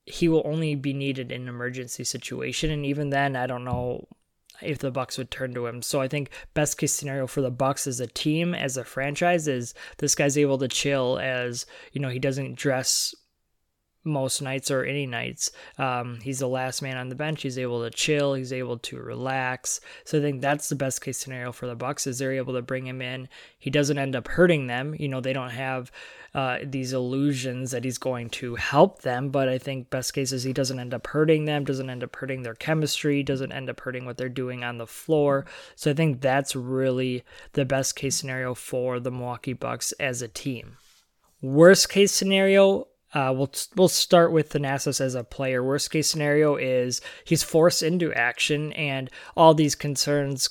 he 0.07 0.29
will 0.29 0.43
only 0.47 0.75
be 0.75 0.95
needed 0.95 1.31
in 1.31 1.43
an 1.43 1.49
emergency 1.49 2.05
situation. 2.05 2.71
And 2.71 2.87
even 2.87 3.11
then, 3.11 3.37
I 3.37 3.47
don't 3.47 3.65
know 3.65 4.07
if 4.63 4.79
the 4.79 4.91
Bucks 4.91 5.19
would 5.19 5.31
turn 5.31 5.55
to 5.55 5.67
him. 5.67 5.83
So 5.83 6.01
I 6.01 6.09
think 6.09 6.31
best 6.55 6.79
case 6.79 6.93
scenario 6.93 7.27
for 7.27 7.41
the 7.41 7.51
Bucks 7.51 7.87
as 7.87 8.01
a 8.01 8.07
team, 8.07 8.55
as 8.55 8.77
a 8.77 8.85
franchise, 8.85 9.49
is 9.49 9.75
this 9.99 10.15
guy's 10.15 10.39
able 10.39 10.59
to 10.59 10.69
chill 10.69 11.19
as, 11.19 11.67
you 11.93 12.01
know, 12.01 12.09
he 12.09 12.19
doesn't 12.19 12.57
dress 12.57 13.15
most 14.07 14.41
nights 14.41 14.71
or 14.71 14.85
any 14.85 15.07
nights. 15.07 15.51
Um, 15.79 16.21
he's 16.23 16.39
the 16.39 16.49
last 16.49 16.81
man 16.81 16.97
on 16.97 17.09
the 17.09 17.15
bench. 17.15 17.43
He's 17.43 17.59
able 17.59 17.83
to 17.83 17.91
chill. 17.91 18.35
He's 18.35 18.53
able 18.53 18.79
to 18.79 18.99
relax. 18.99 19.81
So 20.05 20.19
I 20.19 20.23
think 20.23 20.41
that's 20.41 20.69
the 20.69 20.77
best 20.77 21.03
case 21.03 21.19
scenario 21.19 21.53
for 21.53 21.67
the 21.67 21.75
Bucks 21.75 22.07
is 22.07 22.19
they're 22.19 22.33
able 22.33 22.55
to 22.55 22.63
bring 22.63 22.87
him 22.87 23.03
in. 23.03 23.29
He 23.59 23.71
doesn't 23.71 23.99
end 23.99 24.17
up 24.17 24.29
hurting 24.29 24.69
them. 24.69 24.95
You 24.99 25.09
know, 25.09 25.21
they 25.21 25.33
don't 25.33 25.51
have 25.51 25.91
uh, 26.35 26.59
these 26.63 26.93
illusions 26.93 27.71
that 27.71 27.83
he's 27.85 27.99
going 27.99 28.29
to 28.29 28.55
help 28.57 29.03
them. 29.03 29.31
But 29.31 29.49
I 29.49 29.59
think 29.59 29.91
best 29.91 30.13
case 30.13 30.33
is 30.33 30.43
he 30.43 30.53
doesn't 30.53 30.79
end 30.79 30.95
up 30.95 31.07
hurting 31.07 31.47
them. 31.47 31.65
Doesn't 31.65 31.91
end 31.91 32.05
up 32.05 32.15
hurting 32.15 32.43
their 32.43 32.55
chemistry. 32.55 33.23
Doesn't 33.23 33.53
end 33.53 33.71
up 33.71 33.81
hurting 33.81 34.05
what 34.05 34.19
they're 34.19 34.29
doing 34.29 34.63
on 34.63 34.79
the 34.79 34.87
floor. 34.87 35.47
So 35.75 35.91
I 35.91 35.95
think 35.95 36.21
that's 36.21 36.55
really 36.55 37.25
the 37.55 37.65
best 37.65 37.97
case 37.97 38.17
scenario 38.17 38.55
for 38.55 39.01
the 39.01 39.11
Milwaukee 39.11 39.55
Bucks 39.55 39.93
as 39.93 40.23
a 40.23 40.29
team. 40.29 40.77
Worst 41.41 41.89
case 41.89 42.13
scenario, 42.13 42.89
uh, 43.17 43.33
we'll 43.33 43.51
we'll 43.77 43.89
start 43.89 44.31
with 44.31 44.51
Thanasis 44.51 45.01
as 45.01 45.15
a 45.15 45.25
player. 45.25 45.65
Worst 45.65 45.91
case 45.91 46.07
scenario 46.07 46.57
is 46.57 47.01
he's 47.25 47.43
forced 47.43 47.83
into 47.83 48.13
action, 48.13 48.75
and 48.75 49.11
all 49.35 49.55
these 49.55 49.75
concerns 49.75 50.51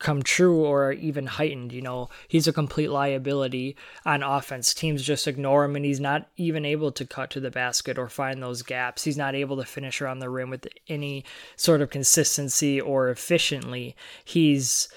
come 0.00 0.20
true 0.20 0.64
or 0.64 0.90
even 0.90 1.26
heightened. 1.26 1.72
You 1.72 1.82
know, 1.82 2.08
he's 2.26 2.48
a 2.48 2.52
complete 2.52 2.90
liability 2.90 3.76
on 4.04 4.24
offense. 4.24 4.74
Teams 4.74 5.04
just 5.04 5.28
ignore 5.28 5.64
him 5.64 5.76
and 5.76 5.84
he's 5.84 6.00
not 6.00 6.28
even 6.36 6.64
able 6.64 6.90
to 6.90 7.06
cut 7.06 7.30
to 7.30 7.38
the 7.38 7.50
basket 7.50 7.96
or 7.96 8.08
find 8.08 8.42
those 8.42 8.62
gaps. 8.62 9.04
He's 9.04 9.18
not 9.18 9.36
able 9.36 9.56
to 9.58 9.64
finish 9.64 10.00
around 10.00 10.18
the 10.18 10.30
rim 10.30 10.50
with 10.50 10.66
any 10.88 11.24
sort 11.54 11.80
of 11.80 11.90
consistency 11.90 12.80
or 12.80 13.08
efficiently. 13.10 13.94
He's, 14.24 14.88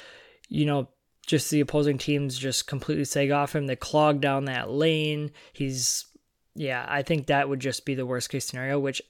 you 0.47 0.65
know, 0.65 0.87
just 1.27 1.51
the 1.51 1.59
opposing 1.59 1.99
teams 1.99 2.39
just 2.39 2.65
completely 2.65 3.05
sag 3.05 3.29
off 3.29 3.55
him. 3.55 3.67
They 3.67 3.75
clog 3.75 4.19
down 4.19 4.45
that 4.45 4.71
lane. 4.71 5.31
He's, 5.51 6.05
yeah, 6.55 6.85
I 6.87 7.01
think 7.01 7.27
that 7.27 7.49
would 7.49 7.59
just 7.59 7.85
be 7.85 7.95
the 7.95 8.05
worst 8.05 8.29
case 8.29 8.45
scenario, 8.45 8.79
which 8.79 9.01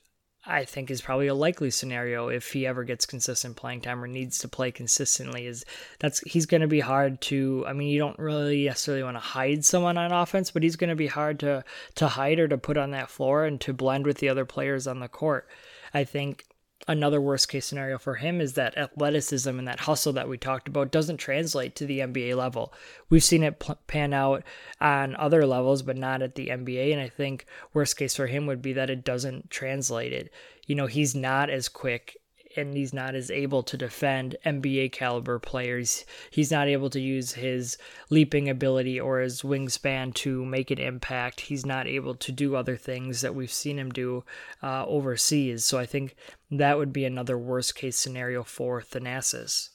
I 0.45 0.65
think 0.65 0.91
is 0.91 1.01
probably 1.01 1.27
a 1.27 1.33
likely 1.33 1.71
scenario 1.71 2.27
if 2.27 2.51
he 2.51 2.67
ever 2.67 2.83
gets 2.83 3.05
consistent 3.05 3.55
playing 3.55 3.81
time 3.81 4.03
or 4.03 4.07
needs 4.07 4.39
to 4.39 4.49
play 4.49 4.71
consistently 4.71 5.45
is 5.45 5.63
that's 5.99 6.19
he's 6.21 6.45
going 6.45 6.61
to 6.61 6.67
be 6.67 6.81
hard 6.81 7.21
to 7.21 7.63
I 7.65 7.71
mean 7.71 7.87
you 7.87 7.99
don't 7.99 8.19
really 8.19 8.65
necessarily 8.65 9.03
want 9.03 9.15
to 9.15 9.21
hide 9.21 9.63
someone 9.63 9.97
on 9.97 10.11
offense 10.11 10.51
but 10.51 10.63
he's 10.63 10.75
going 10.75 10.89
to 10.89 10.97
be 10.97 11.07
hard 11.07 11.39
to 11.39 11.63
to 11.95 12.07
hide 12.09 12.39
or 12.39 12.49
to 12.49 12.57
put 12.57 12.77
on 12.77 12.91
that 12.91 13.09
floor 13.09 13.45
and 13.45 13.59
to 13.61 13.71
blend 13.71 14.05
with 14.05 14.17
the 14.17 14.27
other 14.27 14.43
players 14.43 14.85
on 14.85 14.99
the 14.99 15.07
court. 15.07 15.47
I 15.93 16.03
think 16.03 16.45
another 16.87 17.21
worst 17.21 17.49
case 17.49 17.65
scenario 17.65 17.97
for 17.97 18.15
him 18.15 18.41
is 18.41 18.53
that 18.53 18.77
athleticism 18.77 19.49
and 19.49 19.67
that 19.67 19.81
hustle 19.81 20.13
that 20.13 20.29
we 20.29 20.37
talked 20.37 20.67
about 20.67 20.91
doesn't 20.91 21.17
translate 21.17 21.75
to 21.75 21.85
the 21.85 21.99
NBA 21.99 22.35
level. 22.35 22.73
We've 23.09 23.23
seen 23.23 23.43
it 23.43 23.63
pan 23.87 24.13
out 24.13 24.43
on 24.81 25.15
other 25.15 25.45
levels, 25.45 25.81
but 25.81 25.97
not 25.97 26.21
at 26.21 26.35
the 26.35 26.47
NBA. 26.47 26.91
And 26.91 27.01
I 27.01 27.09
think 27.09 27.45
worst 27.73 27.97
case 27.97 28.15
for 28.15 28.27
him 28.27 28.45
would 28.47 28.61
be 28.61 28.73
that 28.73 28.89
it 28.89 29.03
doesn't 29.03 29.49
translate 29.49 30.13
it. 30.13 30.31
You 30.65 30.75
know, 30.75 30.87
he's 30.87 31.15
not 31.15 31.49
as 31.49 31.67
quick 31.69 32.17
and 32.55 32.75
he's 32.75 32.93
not 32.93 33.15
as 33.15 33.31
able 33.31 33.63
to 33.63 33.77
defend 33.77 34.35
NBA 34.45 34.91
caliber 34.91 35.39
players. 35.39 36.05
He's 36.29 36.51
not 36.51 36.67
able 36.67 36.89
to 36.91 36.99
use 36.99 37.33
his 37.33 37.77
leaping 38.09 38.49
ability 38.49 38.99
or 38.99 39.19
his 39.19 39.41
wingspan 39.41 40.13
to 40.15 40.45
make 40.45 40.71
an 40.71 40.79
impact. 40.79 41.41
He's 41.41 41.65
not 41.65 41.87
able 41.87 42.15
to 42.15 42.31
do 42.31 42.55
other 42.55 42.77
things 42.77 43.21
that 43.21 43.35
we've 43.35 43.51
seen 43.51 43.79
him 43.79 43.91
do 43.91 44.23
uh, 44.61 44.85
overseas. 44.85 45.65
So 45.65 45.77
I 45.77 45.85
think 45.85 46.15
that 46.51 46.77
would 46.77 46.93
be 46.93 47.05
another 47.05 47.37
worst 47.37 47.75
case 47.75 47.97
scenario 47.97 48.43
for 48.43 48.81
Thanasis 48.81 49.69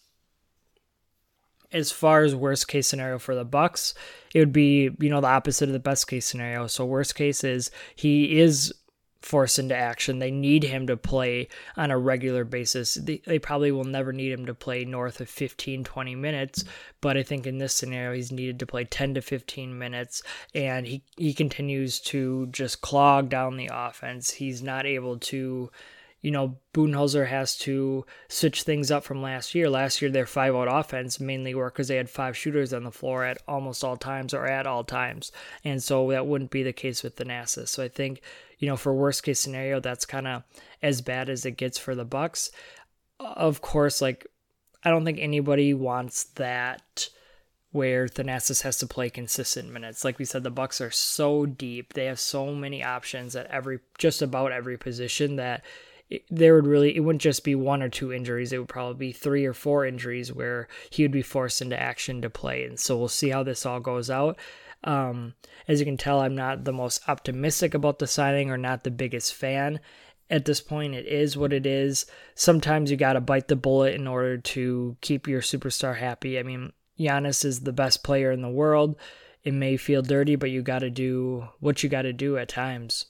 as 1.72 1.92
far 1.92 2.22
as 2.22 2.34
worst 2.34 2.68
case 2.68 2.86
scenario 2.86 3.18
for 3.18 3.34
the 3.34 3.44
Bucks, 3.44 3.94
it 4.34 4.40
would 4.40 4.52
be 4.52 4.90
you 4.98 5.10
know 5.10 5.20
the 5.20 5.26
opposite 5.26 5.68
of 5.68 5.72
the 5.72 5.78
best 5.78 6.06
case 6.08 6.26
scenario. 6.26 6.66
So 6.66 6.84
worst 6.84 7.14
case 7.14 7.44
is 7.44 7.70
he 7.94 8.38
is 8.38 8.72
forced 9.20 9.58
into 9.58 9.76
action. 9.76 10.18
They 10.18 10.30
need 10.30 10.62
him 10.62 10.86
to 10.86 10.96
play 10.96 11.48
on 11.76 11.90
a 11.90 11.98
regular 11.98 12.44
basis. 12.44 12.94
They, 12.94 13.20
they, 13.26 13.38
probably 13.38 13.72
will 13.72 13.84
never 13.84 14.12
need 14.12 14.32
him 14.32 14.46
to 14.46 14.54
play 14.54 14.84
north 14.84 15.20
of 15.20 15.28
15, 15.28 15.84
20 15.84 16.14
minutes, 16.14 16.64
but 17.00 17.16
I 17.16 17.22
think 17.22 17.46
in 17.46 17.58
this 17.58 17.74
scenario, 17.74 18.14
he's 18.14 18.30
needed 18.30 18.58
to 18.60 18.66
play 18.66 18.84
10 18.84 19.14
to 19.14 19.22
15 19.22 19.76
minutes, 19.76 20.22
and 20.54 20.86
he, 20.86 21.02
he 21.16 21.34
continues 21.34 22.00
to 22.00 22.46
just 22.46 22.80
clog 22.80 23.28
down 23.28 23.56
the 23.56 23.70
offense. 23.72 24.30
He's 24.30 24.62
not 24.62 24.86
able 24.86 25.18
to 25.18 25.70
you 26.20 26.32
know, 26.32 26.56
Budenholzer 26.74 27.28
has 27.28 27.56
to 27.58 28.04
switch 28.28 28.64
things 28.64 28.90
up 28.90 29.04
from 29.04 29.22
last 29.22 29.54
year. 29.54 29.70
Last 29.70 30.02
year, 30.02 30.10
their 30.10 30.26
five 30.26 30.54
out 30.54 30.66
offense 30.68 31.20
mainly 31.20 31.54
worked 31.54 31.76
because 31.76 31.88
they 31.88 31.96
had 31.96 32.10
five 32.10 32.36
shooters 32.36 32.72
on 32.72 32.82
the 32.82 32.90
floor 32.90 33.24
at 33.24 33.38
almost 33.46 33.84
all 33.84 33.96
times 33.96 34.34
or 34.34 34.46
at 34.46 34.66
all 34.66 34.82
times. 34.82 35.30
And 35.64 35.82
so 35.82 36.10
that 36.10 36.26
wouldn't 36.26 36.50
be 36.50 36.64
the 36.64 36.72
case 36.72 37.04
with 37.04 37.16
Thanasis. 37.16 37.68
So 37.68 37.84
I 37.84 37.88
think, 37.88 38.20
you 38.58 38.68
know, 38.68 38.76
for 38.76 38.94
worst 38.94 39.22
case 39.22 39.40
scenario, 39.40 39.80
that's 39.80 40.04
kind 40.06 40.26
of 40.26 40.42
as 40.82 41.00
bad 41.00 41.28
as 41.28 41.46
it 41.46 41.52
gets 41.52 41.78
for 41.78 41.94
the 41.94 42.04
Bucks. 42.04 42.50
Of 43.20 43.60
course, 43.60 44.00
like, 44.00 44.26
I 44.84 44.90
don't 44.90 45.04
think 45.04 45.18
anybody 45.20 45.74
wants 45.74 46.24
that 46.24 47.08
where 47.70 48.06
Thanasis 48.06 48.62
has 48.62 48.78
to 48.78 48.86
play 48.86 49.10
consistent 49.10 49.70
minutes. 49.70 50.04
Like 50.04 50.18
we 50.18 50.24
said, 50.24 50.42
the 50.42 50.50
Bucks 50.50 50.80
are 50.80 50.90
so 50.90 51.46
deep; 51.46 51.92
they 51.92 52.06
have 52.06 52.20
so 52.20 52.54
many 52.54 52.82
options 52.82 53.36
at 53.36 53.46
every, 53.46 53.80
just 53.98 54.22
about 54.22 54.52
every 54.52 54.78
position 54.78 55.36
that 55.36 55.64
there 56.30 56.54
would 56.54 56.66
really 56.66 56.96
it 56.96 57.00
wouldn't 57.00 57.20
just 57.20 57.44
be 57.44 57.54
one 57.54 57.82
or 57.82 57.88
two 57.88 58.12
injuries 58.12 58.52
it 58.52 58.58
would 58.58 58.68
probably 58.68 59.08
be 59.08 59.12
three 59.12 59.44
or 59.44 59.52
four 59.52 59.84
injuries 59.84 60.32
where 60.32 60.68
he 60.90 61.02
would 61.02 61.12
be 61.12 61.22
forced 61.22 61.60
into 61.60 61.78
action 61.78 62.22
to 62.22 62.30
play 62.30 62.64
and 62.64 62.80
so 62.80 62.96
we'll 62.96 63.08
see 63.08 63.28
how 63.28 63.42
this 63.42 63.66
all 63.66 63.80
goes 63.80 64.08
out 64.08 64.38
um, 64.84 65.34
as 65.66 65.80
you 65.80 65.86
can 65.86 65.96
tell 65.96 66.20
i'm 66.20 66.36
not 66.36 66.64
the 66.64 66.72
most 66.72 67.08
optimistic 67.08 67.74
about 67.74 67.98
the 67.98 68.06
signing 68.06 68.50
or 68.50 68.58
not 68.58 68.84
the 68.84 68.90
biggest 68.90 69.34
fan. 69.34 69.80
At 70.30 70.44
this 70.44 70.60
point 70.60 70.94
it 70.94 71.06
is 71.06 71.36
what 71.36 71.52
it 71.52 71.66
is. 71.66 72.06
Sometimes 72.34 72.90
you 72.90 72.96
got 72.96 73.14
to 73.14 73.20
bite 73.20 73.48
the 73.48 73.56
bullet 73.56 73.94
in 73.94 74.06
order 74.06 74.36
to 74.36 74.96
keep 75.00 75.26
your 75.26 75.40
superstar 75.40 75.96
happy. 75.96 76.38
I 76.38 76.42
mean 76.42 76.72
Giannis 76.98 77.44
is 77.44 77.60
the 77.60 77.72
best 77.72 78.02
player 78.02 78.30
in 78.30 78.42
the 78.42 78.48
world. 78.48 78.96
It 79.42 79.54
may 79.54 79.76
feel 79.76 80.02
dirty 80.02 80.36
but 80.36 80.50
you 80.50 80.62
got 80.62 80.80
to 80.80 80.90
do 80.90 81.48
what 81.60 81.82
you 81.82 81.88
got 81.88 82.02
to 82.02 82.12
do 82.12 82.36
at 82.36 82.48
times 82.48 83.06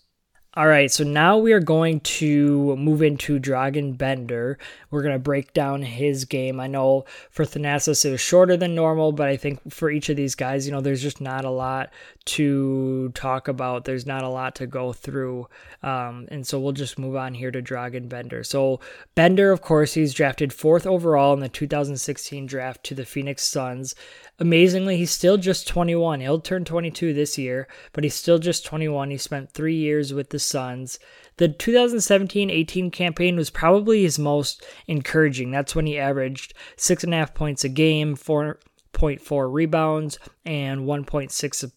all 0.55 0.67
right, 0.67 0.90
so 0.90 1.05
now 1.05 1.37
we 1.37 1.52
are 1.52 1.61
going 1.61 2.00
to 2.00 2.75
move 2.76 3.02
into 3.02 3.38
Dragan 3.38 3.99
Bender. 3.99 4.59
We're 4.90 5.02
going 5.02 5.14
to 5.14 5.19
break 5.19 5.52
down 5.52 5.83
his 5.83 6.25
game. 6.25 6.59
I 6.59 6.67
know 6.67 7.05
for 7.31 7.45
Thanasis 7.45 8.07
it 8.07 8.11
was 8.11 8.23
shorter 8.23 8.57
than 8.57 8.75
normal, 8.75 9.12
but 9.12 9.28
I 9.28 9.37
think 9.37 9.73
for 9.73 9.90
each 9.90 10.09
of 10.09 10.17
these 10.17 10.35
guys, 10.35 10.67
you 10.67 10.73
know, 10.73 10.81
there's 10.81 11.02
just 11.02 11.21
not 11.21 11.45
a 11.45 11.50
lot 11.50 11.90
to 12.25 13.11
talk 13.11 13.47
about. 13.47 13.85
There's 13.85 14.07
not 14.07 14.25
a 14.25 14.28
lot 14.28 14.55
to 14.57 14.67
go 14.67 14.95
through. 14.95 15.49
Um, 15.83 16.26
and 16.31 16.47
so 16.47 16.59
we'll 16.59 16.73
just 16.73 16.99
move 16.99 17.14
on 17.14 17.35
here 17.35 17.50
to 17.50 17.62
Dragan 17.62 18.09
Bender. 18.09 18.43
So, 18.43 18.81
Bender, 19.14 19.52
of 19.52 19.61
course, 19.61 19.95
he's 19.95 20.14
drafted 20.14 20.52
fourth 20.55 20.87
overall 20.87 21.35
in 21.35 21.40
the 21.40 21.49
2016 21.50 22.47
draft 22.47 22.83
to 22.85 22.95
the 22.95 23.05
Phoenix 23.05 23.47
Suns. 23.47 23.95
Amazingly, 24.40 24.97
he's 24.97 25.11
still 25.11 25.37
just 25.37 25.67
21. 25.67 26.21
He'll 26.21 26.40
turn 26.40 26.64
22 26.64 27.12
this 27.12 27.37
year, 27.37 27.67
but 27.93 28.05
he's 28.05 28.14
still 28.14 28.38
just 28.38 28.64
21. 28.64 29.11
He 29.11 29.17
spent 29.17 29.50
three 29.50 29.75
years 29.75 30.14
with 30.14 30.31
the 30.31 30.38
Suns. 30.38 30.99
The 31.37 31.49
2017 31.49 32.50
18 32.50 32.90
campaign 32.90 33.37
was 33.37 33.50
probably 33.50 34.02
his 34.02 34.18
most 34.18 34.64
encouraging. 34.87 35.50
That's 35.50 35.75
when 35.75 35.87
he 35.87 35.99
averaged 35.99 36.54
six 36.76 37.04
and 37.04 37.14
a 37.14 37.16
half 37.16 37.35
points 37.35 37.64
a 37.64 37.68
game, 37.68 38.16
4.4 38.16 39.52
rebounds, 39.52 40.18
and 40.45 40.80
1.6 40.83 41.73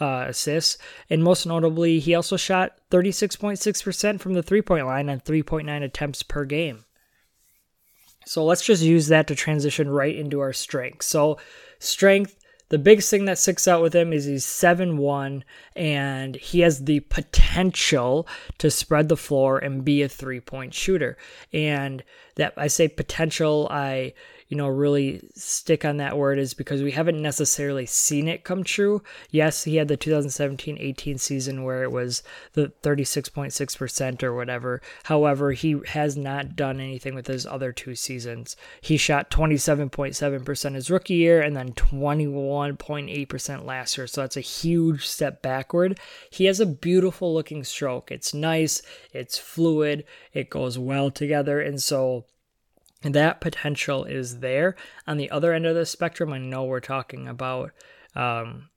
uh, 0.00 0.24
assists. 0.28 0.78
And 1.08 1.22
most 1.22 1.46
notably, 1.46 2.00
he 2.00 2.14
also 2.14 2.36
shot 2.36 2.78
36.6% 2.90 4.20
from 4.20 4.34
the 4.34 4.42
three 4.42 4.62
point 4.62 4.86
line 4.86 5.08
and 5.08 5.24
3.9 5.24 5.82
attempts 5.82 6.22
per 6.22 6.44
game. 6.44 6.84
So 8.26 8.44
let's 8.44 8.64
just 8.64 8.82
use 8.82 9.08
that 9.08 9.26
to 9.28 9.34
transition 9.34 9.88
right 9.88 10.14
into 10.14 10.40
our 10.40 10.52
strengths. 10.52 11.06
So, 11.06 11.38
strength, 11.78 12.38
the 12.70 12.78
biggest 12.78 13.10
thing 13.10 13.26
that 13.26 13.38
sticks 13.38 13.68
out 13.68 13.82
with 13.82 13.94
him 13.94 14.12
is 14.12 14.24
he's 14.24 14.44
7 14.44 14.96
1 14.96 15.44
and 15.76 16.36
he 16.36 16.60
has 16.60 16.84
the 16.84 17.00
potential 17.00 18.26
to 18.58 18.70
spread 18.70 19.08
the 19.08 19.16
floor 19.16 19.58
and 19.58 19.84
be 19.84 20.02
a 20.02 20.08
three 20.08 20.40
point 20.40 20.74
shooter. 20.74 21.16
And 21.52 22.02
that 22.36 22.54
I 22.56 22.68
say 22.68 22.88
potential, 22.88 23.68
I 23.70 24.14
you 24.48 24.56
know, 24.56 24.68
really 24.68 25.20
stick 25.34 25.84
on 25.84 25.96
that 25.96 26.16
word 26.16 26.38
is 26.38 26.54
because 26.54 26.82
we 26.82 26.92
haven't 26.92 27.20
necessarily 27.20 27.86
seen 27.86 28.28
it 28.28 28.44
come 28.44 28.62
true. 28.62 29.02
Yes, 29.30 29.64
he 29.64 29.76
had 29.76 29.88
the 29.88 29.96
2017 29.96 30.76
18 30.78 31.18
season 31.18 31.64
where 31.64 31.82
it 31.82 31.90
was 31.90 32.22
the 32.52 32.72
36.6% 32.82 34.22
or 34.22 34.34
whatever. 34.34 34.82
However, 35.04 35.52
he 35.52 35.80
has 35.88 36.16
not 36.16 36.56
done 36.56 36.78
anything 36.78 37.14
with 37.14 37.26
his 37.26 37.46
other 37.46 37.72
two 37.72 37.94
seasons. 37.94 38.56
He 38.80 38.96
shot 38.96 39.30
27.7% 39.30 40.74
his 40.74 40.90
rookie 40.90 41.14
year 41.14 41.40
and 41.40 41.56
then 41.56 41.72
21.8% 41.72 43.64
last 43.64 43.96
year. 43.96 44.06
So 44.06 44.20
that's 44.20 44.36
a 44.36 44.40
huge 44.40 45.06
step 45.06 45.42
backward. 45.42 45.98
He 46.30 46.44
has 46.44 46.60
a 46.60 46.66
beautiful 46.66 47.32
looking 47.32 47.64
stroke. 47.64 48.10
It's 48.10 48.34
nice, 48.34 48.82
it's 49.12 49.38
fluid, 49.38 50.04
it 50.32 50.50
goes 50.50 50.78
well 50.78 51.10
together. 51.10 51.60
And 51.60 51.82
so 51.82 52.26
that 53.12 53.40
potential 53.40 54.04
is 54.04 54.40
there. 54.40 54.76
On 55.06 55.16
the 55.16 55.30
other 55.30 55.52
end 55.52 55.66
of 55.66 55.74
the 55.74 55.86
spectrum, 55.86 56.32
I 56.32 56.38
know 56.38 56.64
we're 56.64 56.80
talking 56.80 57.28
about 57.28 57.72
um, 58.14 58.68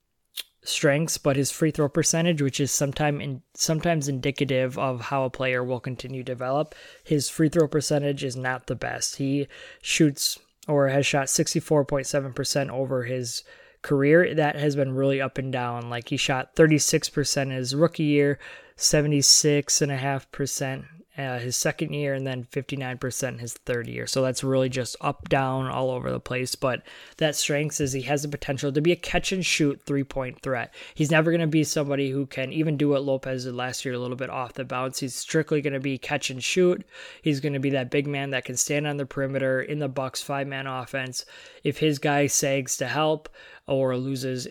strengths, 0.63 1.17
but 1.17 1.35
his 1.35 1.51
free 1.51 1.71
throw 1.71 1.89
percentage, 1.89 2.41
which 2.41 2.59
is 2.59 2.71
sometime 2.71 3.21
in, 3.21 3.41
sometimes 3.53 4.07
indicative 4.07 4.77
of 4.77 5.01
how 5.01 5.23
a 5.23 5.29
player 5.29 5.63
will 5.63 5.79
continue 5.79 6.23
to 6.23 6.31
develop, 6.31 6.75
his 7.03 7.29
free 7.29 7.49
throw 7.49 7.67
percentage 7.67 8.23
is 8.23 8.35
not 8.35 8.67
the 8.67 8.75
best. 8.75 9.17
He 9.17 9.47
shoots 9.81 10.37
or 10.67 10.89
has 10.89 11.05
shot 11.05 11.27
64.7% 11.27 12.69
over 12.69 13.03
his 13.03 13.43
career. 13.81 14.35
That 14.35 14.57
has 14.57 14.75
been 14.75 14.93
really 14.93 15.21
up 15.21 15.37
and 15.37 15.53
down. 15.53 15.89
Like 15.89 16.09
he 16.09 16.17
shot 16.17 16.55
36% 16.55 17.51
his 17.51 17.73
rookie 17.73 18.03
year, 18.03 18.37
76.5% 18.77 20.85
uh, 21.17 21.39
his 21.39 21.55
second 21.55 21.93
year 21.93 22.13
and 22.13 22.27
then 22.27 22.47
59% 22.51 23.39
his 23.39 23.53
third 23.53 23.87
year. 23.87 24.05
So 24.05 24.21
that's 24.21 24.43
really 24.43 24.69
just 24.69 24.95
up, 25.01 25.27
down, 25.29 25.67
all 25.67 25.89
over 25.89 26.11
the 26.11 26.19
place. 26.19 26.53
But 26.55 26.83
that 27.17 27.35
strength 27.35 27.81
is 27.81 27.93
he 27.93 28.03
has 28.03 28.21
the 28.21 28.27
potential 28.27 28.71
to 28.71 28.81
be 28.81 28.91
a 28.91 28.95
catch 28.95 29.31
and 29.31 29.45
shoot 29.45 29.81
three 29.85 30.03
point 30.03 30.41
threat. 30.41 30.73
He's 30.93 31.11
never 31.11 31.31
going 31.31 31.41
to 31.41 31.47
be 31.47 31.63
somebody 31.63 32.11
who 32.11 32.25
can 32.27 32.53
even 32.53 32.77
do 32.77 32.89
what 32.89 33.03
Lopez 33.03 33.45
did 33.45 33.55
last 33.55 33.83
year, 33.83 33.95
a 33.95 33.99
little 33.99 34.15
bit 34.15 34.29
off 34.29 34.53
the 34.53 34.63
bounce. 34.63 34.99
He's 34.99 35.15
strictly 35.15 35.61
going 35.61 35.73
to 35.73 35.79
be 35.79 35.97
catch 35.97 36.29
and 36.29 36.43
shoot. 36.43 36.85
He's 37.21 37.39
going 37.39 37.53
to 37.53 37.59
be 37.59 37.71
that 37.71 37.89
big 37.89 38.05
man 38.07 38.29
that 38.31 38.45
can 38.45 38.57
stand 38.57 38.85
on 38.85 38.97
the 38.97 39.05
perimeter 39.05 39.61
in 39.61 39.79
the 39.79 39.89
Bucks 39.89 40.21
five 40.21 40.47
man 40.47 40.67
offense. 40.67 41.25
If 41.63 41.79
his 41.79 41.97
guy 41.97 42.27
sags 42.27 42.77
to 42.77 42.87
help 42.87 43.29
or 43.65 43.97
loses 43.97 44.47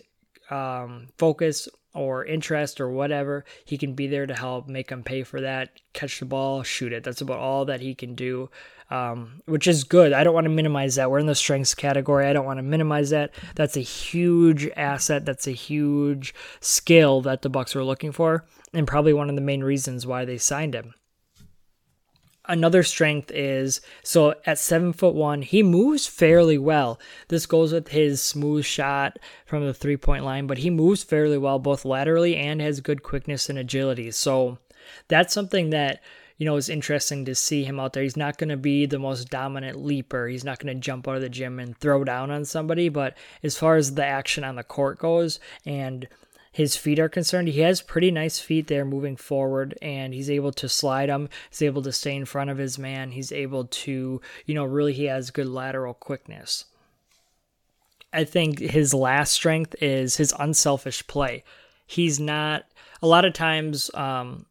um, 0.49 1.07
focus 1.17 1.67
or 1.97 2.23
interest 2.23 2.79
or 2.79 2.89
whatever, 2.89 3.43
he 3.65 3.77
can 3.77 3.93
be 3.93 4.07
there 4.07 4.27
to 4.27 4.35
help 4.35 4.67
make 4.67 4.91
him 4.91 5.03
pay 5.03 5.23
for 5.23 5.41
that, 5.41 5.71
catch 5.93 6.19
the 6.19 6.25
ball, 6.25 6.63
shoot 6.63 6.93
it. 6.93 7.03
That's 7.03 7.21
about 7.21 7.39
all 7.39 7.65
that 7.65 7.81
he 7.81 7.95
can 7.95 8.13
do, 8.13 8.49
um, 8.91 9.41
which 9.45 9.67
is 9.67 9.83
good. 9.83 10.13
I 10.13 10.23
don't 10.23 10.33
want 10.33 10.45
to 10.45 10.49
minimize 10.49 10.95
that. 10.95 11.09
We're 11.09 11.19
in 11.19 11.25
the 11.25 11.35
strengths 11.35 11.73
category. 11.73 12.27
I 12.27 12.33
don't 12.33 12.45
want 12.45 12.59
to 12.59 12.63
minimize 12.63 13.09
that. 13.09 13.31
That's 13.55 13.75
a 13.75 13.81
huge 13.81 14.69
asset. 14.77 15.25
That's 15.25 15.47
a 15.47 15.51
huge 15.51 16.33
skill 16.59 17.21
that 17.21 17.41
the 17.41 17.49
Bucks 17.49 17.73
were 17.73 17.83
looking 17.83 18.11
for, 18.11 18.45
and 18.73 18.87
probably 18.87 19.13
one 19.13 19.29
of 19.29 19.35
the 19.35 19.41
main 19.41 19.63
reasons 19.63 20.05
why 20.05 20.23
they 20.23 20.37
signed 20.37 20.75
him 20.75 20.93
another 22.47 22.83
strength 22.83 23.31
is 23.31 23.81
so 24.03 24.35
at 24.45 24.59
seven 24.59 24.93
foot 24.93 25.15
one, 25.15 25.41
he 25.41 25.63
moves 25.63 26.07
fairly 26.07 26.57
well. 26.57 26.99
This 27.27 27.45
goes 27.45 27.73
with 27.73 27.89
his 27.89 28.21
smooth 28.21 28.65
shot 28.65 29.19
from 29.45 29.65
the 29.65 29.73
three 29.73 29.97
point 29.97 30.23
line, 30.23 30.47
but 30.47 30.59
he 30.59 30.69
moves 30.69 31.03
fairly 31.03 31.37
well 31.37 31.59
both 31.59 31.85
laterally 31.85 32.35
and 32.35 32.61
has 32.61 32.81
good 32.81 33.03
quickness 33.03 33.49
and 33.49 33.59
agility. 33.59 34.11
So 34.11 34.57
that's 35.07 35.33
something 35.33 35.69
that 35.71 36.01
you 36.37 36.45
know 36.45 36.55
is 36.55 36.69
interesting 36.69 37.25
to 37.25 37.35
see 37.35 37.63
him 37.63 37.79
out 37.79 37.93
there. 37.93 38.03
He's 38.03 38.17
not 38.17 38.37
going 38.37 38.49
to 38.49 38.57
be 38.57 38.85
the 38.85 38.99
most 38.99 39.29
dominant 39.29 39.83
leaper. 39.83 40.27
He's 40.27 40.43
not 40.43 40.59
going 40.59 40.73
to 40.73 40.79
jump 40.79 41.07
out 41.07 41.15
of 41.15 41.21
the 41.21 41.29
gym 41.29 41.59
and 41.59 41.77
throw 41.77 42.03
down 42.03 42.31
on 42.31 42.45
somebody, 42.45 42.89
but 42.89 43.17
as 43.43 43.57
far 43.57 43.75
as 43.75 43.95
the 43.95 44.05
action 44.05 44.43
on 44.43 44.55
the 44.55 44.63
court 44.63 44.99
goes 44.99 45.39
and 45.65 46.07
his 46.57 46.75
feet 46.75 46.97
are 46.97 47.07
concerned, 47.07 47.49
he 47.49 47.59
has 47.61 47.83
pretty 47.83 48.09
nice 48.09 48.39
feet 48.39 48.65
there 48.65 48.83
moving 48.83 49.15
forward, 49.15 49.77
and 49.79 50.11
he's 50.11 50.27
able 50.27 50.51
to 50.53 50.67
slide 50.67 51.07
them. 51.07 51.29
He's 51.51 51.61
able 51.61 51.83
to 51.83 51.91
stay 51.91 52.15
in 52.15 52.25
front 52.25 52.49
of 52.49 52.57
his 52.57 52.79
man. 52.79 53.11
He's 53.11 53.31
able 53.31 53.65
to, 53.65 54.19
you 54.47 54.55
know, 54.55 54.65
really 54.65 54.93
he 54.93 55.05
has 55.05 55.29
good 55.29 55.45
lateral 55.45 55.93
quickness. 55.93 56.65
I 58.11 58.23
think 58.23 58.57
his 58.57 58.91
last 58.91 59.33
strength 59.33 59.75
is 59.83 60.17
his 60.17 60.33
unselfish 60.39 61.05
play. 61.05 61.43
He's 61.85 62.19
not 62.19 62.65
a 63.03 63.07
lot 63.07 63.23
of 63.23 63.33
times 63.33 63.91
um, 63.93 64.47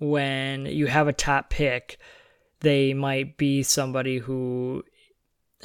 when 0.00 0.66
you 0.66 0.88
have 0.88 1.06
a 1.06 1.12
top 1.12 1.48
pick, 1.48 2.00
they 2.58 2.92
might 2.92 3.36
be 3.36 3.62
somebody 3.62 4.18
who 4.18 4.82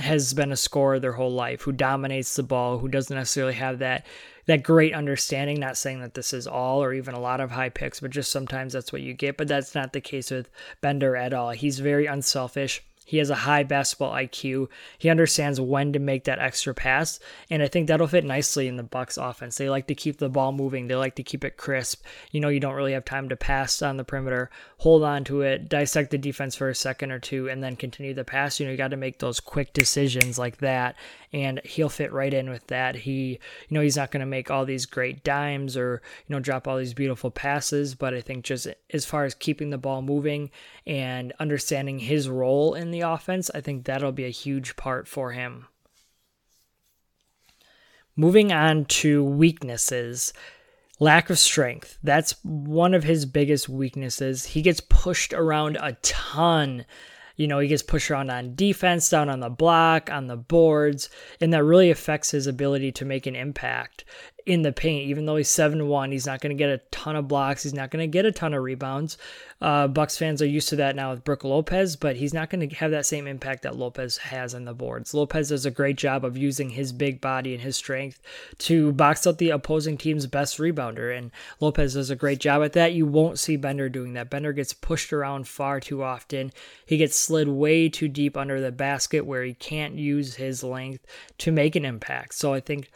has 0.01 0.34
been 0.34 0.51
a 0.51 0.58
scorer 0.58 1.00
their 1.00 1.13
whole 1.13 1.31
life, 1.31 1.62
who 1.62 1.72
dominates 1.72 2.36
the 2.36 2.43
ball, 2.43 2.77
who 2.79 2.88
doesn't 2.88 3.15
necessarily 3.15 3.53
have 3.53 3.79
that 3.79 4.05
that 4.48 4.63
great 4.63 4.93
understanding. 4.93 5.60
Not 5.60 5.77
saying 5.77 6.01
that 6.01 6.13
this 6.13 6.34
is 6.34 6.48
all 6.48 6.84
or 6.84 6.93
even 6.93 7.13
a 7.13 7.20
lot 7.20 7.39
of 7.39 7.51
high 7.51 7.70
picks, 7.70 8.00
but 8.00 8.12
just 8.12 8.31
sometimes 8.31 8.74
that's 8.74 8.91
what 8.91 9.01
you 9.01 9.13
get. 9.13 9.38
But 9.38 9.48
that's 9.48 9.75
not 9.75 9.93
the 9.93 10.01
case 10.01 10.31
with 10.31 10.50
Bender 10.81 11.15
at 11.15 11.34
all. 11.34 11.51
He's 11.51 11.79
very 11.79 12.05
unselfish. 12.05 12.84
He 13.11 13.17
has 13.17 13.29
a 13.29 13.35
high 13.35 13.63
basketball 13.63 14.13
IQ. 14.13 14.69
He 14.97 15.09
understands 15.09 15.59
when 15.59 15.91
to 15.91 15.99
make 15.99 16.23
that 16.23 16.39
extra 16.39 16.73
pass, 16.73 17.19
and 17.49 17.61
I 17.61 17.67
think 17.67 17.89
that'll 17.89 18.07
fit 18.07 18.23
nicely 18.23 18.69
in 18.69 18.77
the 18.77 18.83
Bucks 18.83 19.17
offense. 19.17 19.57
They 19.57 19.69
like 19.69 19.87
to 19.87 19.95
keep 19.95 20.19
the 20.19 20.29
ball 20.29 20.53
moving. 20.53 20.87
They 20.87 20.95
like 20.95 21.15
to 21.15 21.23
keep 21.23 21.43
it 21.43 21.57
crisp. 21.57 22.05
You 22.31 22.39
know, 22.39 22.47
you 22.47 22.61
don't 22.61 22.73
really 22.73 22.93
have 22.93 23.03
time 23.03 23.27
to 23.27 23.35
pass 23.35 23.81
on 23.81 23.97
the 23.97 24.05
perimeter. 24.05 24.49
Hold 24.77 25.03
on 25.03 25.25
to 25.25 25.41
it, 25.41 25.67
dissect 25.67 26.11
the 26.11 26.17
defense 26.17 26.55
for 26.55 26.69
a 26.69 26.73
second 26.73 27.11
or 27.11 27.19
two, 27.19 27.49
and 27.49 27.61
then 27.61 27.75
continue 27.75 28.13
the 28.13 28.23
pass. 28.23 28.61
You 28.61 28.65
know, 28.65 28.71
you 28.71 28.77
got 28.77 28.91
to 28.91 28.95
make 28.95 29.19
those 29.19 29.41
quick 29.41 29.73
decisions 29.73 30.39
like 30.39 30.59
that, 30.59 30.95
and 31.33 31.59
he'll 31.65 31.89
fit 31.89 32.13
right 32.13 32.33
in 32.33 32.49
with 32.49 32.65
that. 32.67 32.95
He, 32.95 33.39
you 33.67 33.75
know, 33.75 33.81
he's 33.81 33.97
not 33.97 34.11
going 34.11 34.21
to 34.21 34.25
make 34.25 34.49
all 34.49 34.63
these 34.63 34.85
great 34.85 35.21
dimes 35.25 35.75
or 35.75 36.01
you 36.27 36.33
know 36.33 36.39
drop 36.39 36.65
all 36.65 36.77
these 36.77 36.93
beautiful 36.93 37.29
passes, 37.29 37.93
but 37.93 38.13
I 38.13 38.21
think 38.21 38.45
just 38.45 38.67
as 38.93 39.03
far 39.03 39.25
as 39.25 39.33
keeping 39.33 39.69
the 39.69 39.77
ball 39.77 40.01
moving 40.01 40.50
and 40.85 41.33
understanding 41.39 42.00
his 42.00 42.27
role 42.27 42.74
in 42.74 42.91
the 42.91 43.01
offense, 43.01 43.51
I 43.53 43.61
think 43.61 43.85
that'll 43.85 44.11
be 44.11 44.25
a 44.25 44.29
huge 44.29 44.75
part 44.75 45.07
for 45.07 45.31
him. 45.31 45.67
Moving 48.15 48.51
on 48.51 48.85
to 48.85 49.24
weaknesses. 49.24 50.33
Lack 51.00 51.29
of 51.29 51.39
strength. 51.39 51.98
That's 52.03 52.35
one 52.44 52.94
of 52.94 53.03
his 53.03 53.25
biggest 53.25 53.70
weaknesses. 53.70 54.46
He 54.46 54.61
gets 54.61 54.81
pushed 54.81 55.33
around 55.33 55.77
a 55.81 55.94
ton. 56.01 56.85
You 57.37 57.48
know, 57.48 57.59
he 57.59 57.67
gets 57.67 57.81
pushed 57.81 58.11
around 58.11 58.29
on 58.29 58.55
defense, 58.55 59.09
down 59.09 59.29
on 59.29 59.39
the 59.39 59.50
block, 59.50 60.11
on 60.11 60.27
the 60.27 60.37
boards, 60.37 61.09
and 61.39 61.51
that 61.53 61.63
really 61.63 61.89
affects 61.89 62.31
his 62.31 62.46
ability 62.46 62.91
to 62.91 63.05
make 63.05 63.25
an 63.25 63.35
impact 63.35 64.03
in 64.45 64.61
the 64.61 64.71
paint. 64.71 65.09
Even 65.09 65.25
though 65.25 65.35
he's 65.35 65.49
7 65.49 65.87
1, 65.87 66.11
he's 66.11 66.25
not 66.25 66.41
going 66.41 66.55
to 66.55 66.61
get 66.61 66.69
a 66.69 66.79
ton 66.91 67.15
of 67.15 67.27
blocks. 67.27 67.63
He's 67.63 67.73
not 67.73 67.91
going 67.91 68.01
to 68.01 68.07
get 68.07 68.25
a 68.25 68.31
ton 68.31 68.53
of 68.53 68.63
rebounds. 68.63 69.17
Uh, 69.61 69.87
Bucks 69.87 70.17
fans 70.17 70.41
are 70.41 70.47
used 70.47 70.69
to 70.69 70.75
that 70.77 70.95
now 70.95 71.11
with 71.11 71.23
Brook 71.23 71.43
Lopez, 71.43 71.95
but 71.95 72.15
he's 72.15 72.33
not 72.33 72.49
going 72.49 72.67
to 72.67 72.75
have 72.77 72.91
that 72.91 73.05
same 73.05 73.27
impact 73.27 73.61
that 73.61 73.75
Lopez 73.75 74.17
has 74.17 74.55
on 74.55 74.65
the 74.65 74.73
boards. 74.73 75.13
Lopez 75.13 75.49
does 75.49 75.65
a 75.65 75.71
great 75.71 75.97
job 75.97 76.25
of 76.25 76.35
using 76.35 76.71
his 76.71 76.91
big 76.91 77.21
body 77.21 77.53
and 77.53 77.61
his 77.61 77.75
strength 77.75 78.19
to 78.57 78.91
box 78.93 79.27
out 79.27 79.37
the 79.37 79.51
opposing 79.51 79.97
team's 79.97 80.25
best 80.25 80.57
rebounder, 80.57 81.15
and 81.15 81.31
Lopez 81.59 81.93
does 81.93 82.09
a 82.09 82.15
great 82.15 82.39
job 82.39 82.63
at 82.63 82.73
that. 82.73 82.93
You 82.93 83.05
won't 83.05 83.37
see 83.37 83.55
Bender 83.55 83.87
doing 83.87 84.13
that. 84.13 84.31
Bender 84.31 84.53
gets 84.53 84.73
pushed 84.73 85.13
around 85.13 85.47
far 85.47 85.79
too 85.79 86.01
often. 86.01 86.51
He 86.85 86.97
gets 86.97 87.15
slid 87.15 87.47
way 87.47 87.87
too 87.87 88.07
deep 88.07 88.35
under 88.35 88.59
the 88.59 88.71
basket 88.71 89.25
where 89.25 89.43
he 89.43 89.53
can't 89.53 89.95
use 89.95 90.35
his 90.35 90.63
length 90.63 91.05
to 91.37 91.51
make 91.51 91.75
an 91.75 91.85
impact. 91.85 92.33
So 92.33 92.53
I 92.53 92.61
think 92.61 92.89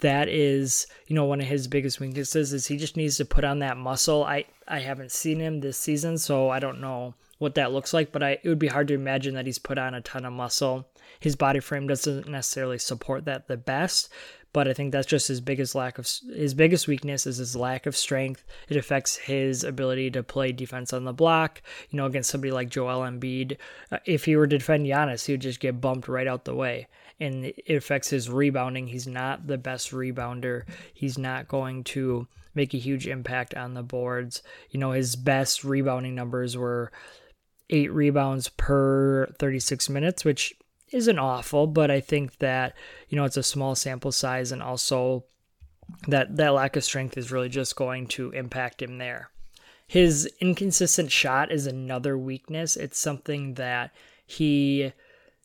that 0.00 0.28
is, 0.28 0.86
you 1.06 1.14
know, 1.14 1.24
one 1.24 1.40
of 1.40 1.46
his 1.46 1.68
biggest 1.68 2.00
weaknesses 2.00 2.52
is 2.52 2.66
he 2.66 2.76
just 2.76 2.96
needs 2.96 3.16
to 3.16 3.24
put 3.24 3.44
on 3.44 3.60
that 3.60 3.76
muscle. 3.76 4.24
I 4.24 4.44
I 4.66 4.80
haven't 4.80 5.12
seen 5.12 5.40
him 5.40 5.60
this 5.60 5.78
season, 5.78 6.18
so 6.18 6.50
I 6.50 6.58
don't 6.58 6.80
know 6.80 7.14
what 7.38 7.54
that 7.54 7.72
looks 7.72 7.92
like, 7.92 8.12
but 8.12 8.22
I 8.22 8.38
it 8.42 8.48
would 8.48 8.58
be 8.58 8.68
hard 8.68 8.88
to 8.88 8.94
imagine 8.94 9.34
that 9.34 9.46
he's 9.46 9.58
put 9.58 9.78
on 9.78 9.94
a 9.94 10.00
ton 10.00 10.24
of 10.24 10.32
muscle. 10.32 10.88
His 11.20 11.36
body 11.36 11.60
frame 11.60 11.86
doesn't 11.86 12.28
necessarily 12.28 12.78
support 12.78 13.24
that 13.26 13.46
the 13.48 13.56
best, 13.56 14.10
but 14.52 14.68
I 14.68 14.72
think 14.72 14.92
that's 14.92 15.06
just 15.06 15.28
his 15.28 15.40
biggest 15.40 15.74
lack 15.74 15.98
of 15.98 16.08
his 16.34 16.54
biggest 16.54 16.86
weakness 16.88 17.26
is 17.26 17.38
his 17.38 17.56
lack 17.56 17.86
of 17.86 17.96
strength. 17.96 18.44
It 18.68 18.76
affects 18.76 19.16
his 19.16 19.64
ability 19.64 20.10
to 20.12 20.22
play 20.22 20.52
defense 20.52 20.92
on 20.92 21.04
the 21.04 21.12
block. 21.12 21.62
You 21.90 21.96
know, 21.96 22.06
against 22.06 22.30
somebody 22.30 22.52
like 22.52 22.68
Joel 22.68 23.00
Embiid, 23.00 23.56
uh, 23.90 23.98
if 24.04 24.24
he 24.24 24.36
were 24.36 24.46
to 24.46 24.58
defend 24.58 24.86
Giannis, 24.86 25.26
he 25.26 25.32
would 25.32 25.40
just 25.40 25.60
get 25.60 25.80
bumped 25.80 26.08
right 26.08 26.26
out 26.26 26.44
the 26.44 26.54
way 26.54 26.88
and 27.20 27.46
it 27.46 27.74
affects 27.74 28.10
his 28.10 28.28
rebounding. 28.28 28.88
He's 28.88 29.06
not 29.06 29.46
the 29.46 29.58
best 29.58 29.92
rebounder. 29.92 30.64
He's 30.92 31.16
not 31.16 31.48
going 31.48 31.84
to 31.84 32.26
make 32.54 32.74
a 32.74 32.78
huge 32.78 33.06
impact 33.06 33.54
on 33.54 33.74
the 33.74 33.82
boards. 33.82 34.42
You 34.70 34.80
know, 34.80 34.92
his 34.92 35.16
best 35.16 35.64
rebounding 35.64 36.14
numbers 36.14 36.56
were 36.56 36.92
eight 37.70 37.92
rebounds 37.92 38.48
per 38.48 39.26
36 39.38 39.88
minutes, 39.88 40.24
which 40.24 40.54
isn't 40.92 41.18
awful, 41.18 41.66
but 41.66 41.90
I 41.90 42.00
think 42.00 42.38
that, 42.38 42.74
you 43.08 43.16
know, 43.16 43.24
it's 43.24 43.36
a 43.36 43.42
small 43.42 43.74
sample 43.74 44.12
size 44.12 44.52
and 44.52 44.62
also 44.62 45.24
that 46.08 46.36
that 46.36 46.54
lack 46.54 46.76
of 46.76 46.84
strength 46.84 47.16
is 47.16 47.32
really 47.32 47.48
just 47.48 47.76
going 47.76 48.06
to 48.06 48.30
impact 48.30 48.82
him 48.82 48.98
there. 48.98 49.30
His 49.86 50.28
inconsistent 50.40 51.12
shot 51.12 51.52
is 51.52 51.66
another 51.66 52.16
weakness. 52.16 52.76
It's 52.76 52.98
something 52.98 53.54
that 53.54 53.92
he 54.26 54.92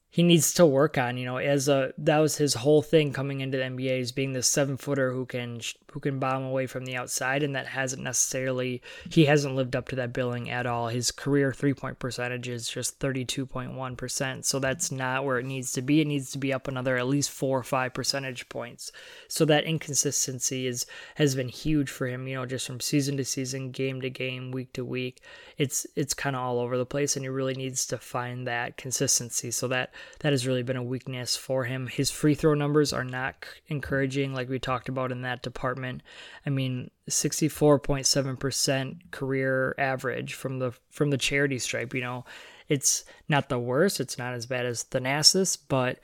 he 0.09 0.23
needs 0.23 0.53
to 0.53 0.65
work 0.65 0.97
on. 0.97 1.17
You 1.17 1.25
know, 1.25 1.37
as 1.37 1.67
a 1.67 1.93
that 1.97 2.17
was 2.17 2.37
his 2.37 2.55
whole 2.55 2.81
thing 2.81 3.13
coming 3.13 3.41
into 3.41 3.57
the 3.57 3.63
NBA 3.63 3.99
is 3.99 4.11
being 4.11 4.33
the 4.33 4.43
seven 4.43 4.77
footer 4.77 5.11
who 5.11 5.25
can 5.25 5.61
who 5.91 5.99
can 5.99 6.19
bomb 6.19 6.43
away 6.43 6.67
from 6.67 6.85
the 6.85 6.95
outside, 6.95 7.43
and 7.43 7.55
that 7.55 7.67
hasn't 7.67 8.03
necessarily 8.03 8.81
he 9.09 9.25
hasn't 9.25 9.55
lived 9.55 9.75
up 9.75 9.87
to 9.89 9.95
that 9.95 10.13
billing 10.13 10.49
at 10.49 10.65
all. 10.65 10.87
His 10.87 11.11
career 11.11 11.51
three 11.53 11.73
point 11.73 11.99
percentage 11.99 12.47
is 12.47 12.69
just 12.69 12.99
thirty 12.99 13.25
two 13.25 13.45
point 13.45 13.73
one 13.73 13.95
percent, 13.95 14.45
so 14.45 14.59
that's 14.59 14.91
not 14.91 15.25
where 15.25 15.39
it 15.39 15.45
needs 15.45 15.71
to 15.73 15.81
be. 15.81 16.01
It 16.01 16.07
needs 16.07 16.31
to 16.31 16.37
be 16.37 16.53
up 16.53 16.67
another 16.67 16.97
at 16.97 17.07
least 17.07 17.31
four 17.31 17.59
or 17.59 17.63
five 17.63 17.93
percentage 17.93 18.49
points. 18.49 18.91
So 19.27 19.45
that 19.45 19.63
inconsistency 19.63 20.67
is 20.67 20.85
has 21.15 21.35
been 21.35 21.49
huge 21.49 21.89
for 21.89 22.07
him. 22.07 22.27
You 22.27 22.35
know, 22.35 22.45
just 22.45 22.67
from 22.67 22.79
season 22.79 23.17
to 23.17 23.25
season, 23.25 23.71
game 23.71 24.01
to 24.01 24.09
game, 24.09 24.51
week 24.51 24.73
to 24.73 24.85
week, 24.85 25.21
it's 25.57 25.87
it's 25.95 26.13
kind 26.13 26.35
of 26.35 26.41
all 26.41 26.59
over 26.59 26.77
the 26.77 26.85
place, 26.85 27.15
and 27.15 27.25
he 27.25 27.29
really 27.29 27.55
needs 27.55 27.85
to 27.87 27.97
find 27.97 28.47
that 28.47 28.77
consistency. 28.77 29.51
So 29.51 29.67
that 29.69 29.93
that 30.19 30.33
has 30.33 30.45
really 30.45 30.63
been 30.63 30.75
a 30.75 30.83
weakness 30.83 31.35
for 31.35 31.63
him. 31.65 31.87
His 31.87 32.11
free 32.11 32.35
throw 32.35 32.53
numbers 32.53 32.93
are 32.93 33.03
not 33.03 33.35
encouraging, 33.67 34.33
like 34.33 34.49
we 34.49 34.59
talked 34.59 34.89
about 34.89 35.11
in 35.11 35.21
that 35.23 35.41
department. 35.41 35.78
I 35.85 36.49
mean, 36.49 36.91
64.7% 37.09 39.11
career 39.11 39.75
average 39.77 40.33
from 40.33 40.59
the 40.59 40.73
from 40.89 41.09
the 41.09 41.17
charity 41.17 41.59
stripe. 41.59 41.93
You 41.93 42.01
know, 42.01 42.25
it's 42.67 43.03
not 43.27 43.49
the 43.49 43.59
worst. 43.59 43.99
It's 43.99 44.17
not 44.17 44.33
as 44.33 44.45
bad 44.45 44.65
as 44.65 44.83
Thanasis, 44.83 45.57
but 45.67 45.99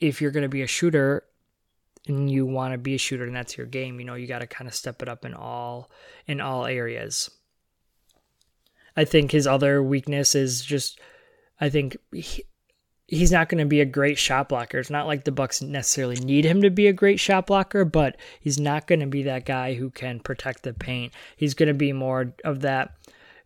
if 0.00 0.20
you're 0.20 0.30
going 0.30 0.42
to 0.42 0.48
be 0.48 0.62
a 0.62 0.66
shooter 0.66 1.24
and 2.06 2.30
you 2.30 2.44
want 2.44 2.72
to 2.72 2.78
be 2.78 2.94
a 2.94 2.98
shooter 2.98 3.24
and 3.24 3.34
that's 3.34 3.56
your 3.56 3.66
game, 3.66 3.98
you 3.98 4.06
know, 4.06 4.14
you 4.14 4.26
got 4.26 4.40
to 4.40 4.46
kind 4.46 4.68
of 4.68 4.74
step 4.74 5.02
it 5.02 5.08
up 5.08 5.24
in 5.24 5.34
all 5.34 5.90
in 6.26 6.40
all 6.40 6.66
areas. 6.66 7.30
I 8.96 9.04
think 9.04 9.32
his 9.32 9.46
other 9.46 9.82
weakness 9.82 10.34
is 10.34 10.64
just, 10.64 11.00
I 11.60 11.68
think 11.68 11.96
he, 12.12 12.44
he's 13.06 13.32
not 13.32 13.48
going 13.48 13.58
to 13.58 13.66
be 13.66 13.80
a 13.80 13.86
great 13.86 14.18
shot 14.18 14.48
blocker. 14.48 14.78
It's 14.78 14.90
not 14.90 15.06
like 15.06 15.24
the 15.24 15.32
Bucks 15.32 15.60
necessarily 15.60 16.16
need 16.16 16.44
him 16.44 16.62
to 16.62 16.70
be 16.70 16.86
a 16.86 16.92
great 16.92 17.20
shot 17.20 17.46
blocker, 17.46 17.84
but 17.84 18.16
he's 18.40 18.58
not 18.58 18.86
going 18.86 19.00
to 19.00 19.06
be 19.06 19.22
that 19.24 19.44
guy 19.44 19.74
who 19.74 19.90
can 19.90 20.20
protect 20.20 20.62
the 20.62 20.72
paint. 20.72 21.12
He's 21.36 21.54
going 21.54 21.68
to 21.68 21.74
be 21.74 21.92
more 21.92 22.34
of 22.44 22.60
that 22.60 22.94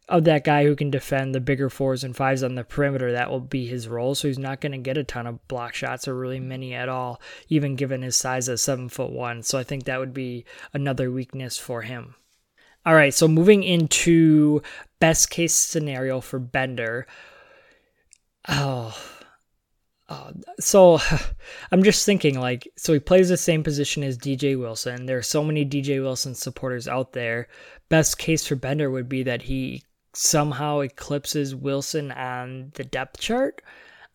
of 0.08 0.24
that 0.24 0.42
guy 0.42 0.64
who 0.64 0.74
can 0.74 0.90
defend 0.90 1.34
the 1.34 1.40
bigger 1.40 1.68
fours 1.68 2.02
and 2.02 2.16
fives 2.16 2.42
on 2.42 2.54
the 2.54 2.64
perimeter. 2.64 3.12
That 3.12 3.30
will 3.30 3.40
be 3.40 3.66
his 3.66 3.88
role. 3.88 4.14
So 4.14 4.26
he's 4.26 4.38
not 4.38 4.60
going 4.62 4.72
to 4.72 4.78
get 4.78 4.96
a 4.96 5.04
ton 5.04 5.26
of 5.26 5.46
block 5.48 5.74
shots 5.74 6.08
or 6.08 6.14
really 6.14 6.40
many 6.40 6.72
at 6.72 6.88
all, 6.88 7.20
even 7.50 7.76
given 7.76 8.00
his 8.00 8.16
size 8.16 8.48
of 8.48 8.58
seven 8.58 8.88
foot 8.88 9.10
one. 9.10 9.42
So 9.42 9.58
I 9.58 9.64
think 9.64 9.84
that 9.84 10.00
would 10.00 10.14
be 10.14 10.46
another 10.72 11.10
weakness 11.10 11.58
for 11.58 11.82
him. 11.82 12.14
All 12.86 12.94
right, 12.94 13.12
so 13.12 13.28
moving 13.28 13.62
into 13.62 14.62
best 14.98 15.28
case 15.28 15.52
scenario 15.52 16.22
for 16.22 16.38
Bender. 16.38 17.06
Oh, 18.48 18.96
so 20.58 21.00
I'm 21.72 21.82
just 21.82 22.04
thinking 22.04 22.38
like 22.40 22.68
so 22.76 22.92
he 22.92 22.98
plays 22.98 23.28
the 23.28 23.36
same 23.36 23.62
position 23.62 24.02
as 24.02 24.18
DJ 24.18 24.58
Wilson. 24.58 25.06
There 25.06 25.18
are 25.18 25.22
so 25.22 25.44
many 25.44 25.64
DJ 25.64 26.02
Wilson 26.02 26.34
supporters 26.34 26.88
out 26.88 27.12
there. 27.12 27.48
Best 27.88 28.18
case 28.18 28.46
for 28.46 28.56
Bender 28.56 28.90
would 28.90 29.08
be 29.08 29.22
that 29.24 29.42
he 29.42 29.82
somehow 30.14 30.80
eclipses 30.80 31.54
Wilson 31.54 32.10
on 32.12 32.72
the 32.74 32.84
depth 32.84 33.20
chart. 33.20 33.62